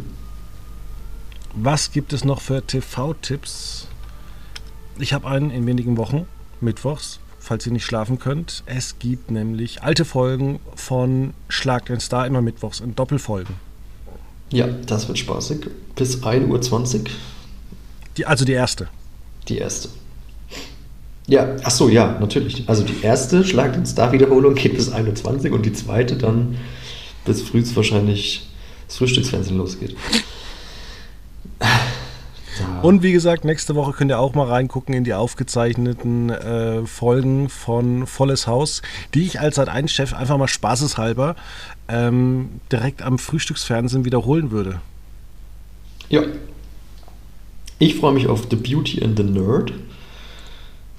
[1.53, 3.89] Was gibt es noch für TV-Tipps?
[4.99, 6.27] Ich habe einen in wenigen Wochen
[6.63, 8.63] mittwochs, falls ihr nicht schlafen könnt.
[8.65, 13.66] Es gibt nämlich alte Folgen von Schlag den Star immer mittwochs in Doppelfolgen.
[14.51, 15.67] Ja, das wird spaßig.
[15.95, 17.05] Bis 1.20 Uhr.
[18.17, 18.89] Die, also die erste.
[19.49, 19.89] Die erste.
[21.27, 22.65] Ja, ach so, ja, natürlich.
[22.69, 26.57] Also die erste Schlag den Star-Wiederholung geht bis 21 und die zweite dann
[27.25, 28.47] bis früh wahrscheinlich
[28.87, 29.97] das Frühstücksfernsehen losgeht.
[32.87, 37.49] Und wie gesagt, nächste Woche könnt ihr auch mal reingucken in die aufgezeichneten äh, Folgen
[37.49, 38.81] von Volles Haus,
[39.13, 41.35] die ich als Sat1-Chef einfach mal spaßeshalber
[41.89, 44.81] ähm, direkt am Frühstücksfernsehen wiederholen würde.
[46.11, 46.23] Ja.
[47.81, 49.73] Ich freue mich auf The Beauty and the Nerd,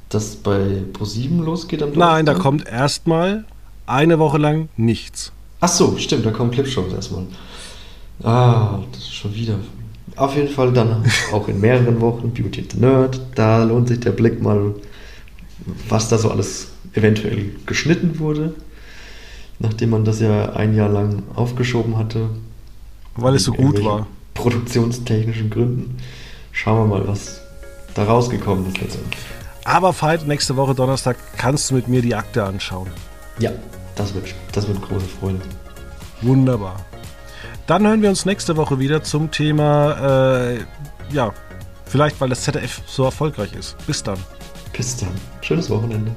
[0.10, 2.16] das bei Pro7 losgeht am Donnerstag.
[2.16, 3.46] Nein, da kommt erstmal
[3.86, 5.32] eine Woche lang nichts.
[5.62, 7.28] Ach so, stimmt, da kommen Clipshows erstmal.
[8.24, 9.58] Ah, das ist schon wieder
[10.18, 13.22] auf jeden Fall dann auch in mehreren Wochen Beauty and the Nerd.
[13.36, 14.74] Da lohnt sich der Blick mal,
[15.88, 18.54] was da so alles eventuell geschnitten wurde,
[19.60, 22.30] nachdem man das ja ein Jahr lang aufgeschoben hatte.
[23.16, 24.08] Weil es so gut war.
[24.34, 25.98] Produktionstechnischen Gründen.
[26.52, 27.42] Schauen wir mal, was
[27.94, 29.24] da rausgekommen ist letztendlich.
[29.64, 32.88] Aber Fight, nächste Woche Donnerstag kannst du mit mir die Akte anschauen.
[33.40, 33.52] Ja,
[33.96, 35.40] das wird, das wird große Freude.
[36.22, 36.78] Wunderbar.
[37.68, 40.60] Dann hören wir uns nächste Woche wieder zum Thema, äh,
[41.12, 41.34] ja,
[41.86, 43.76] vielleicht weil das ZDF so erfolgreich ist.
[43.86, 44.18] Bis dann.
[44.72, 45.10] Bis dann.
[45.42, 46.16] Schönes Wochenende.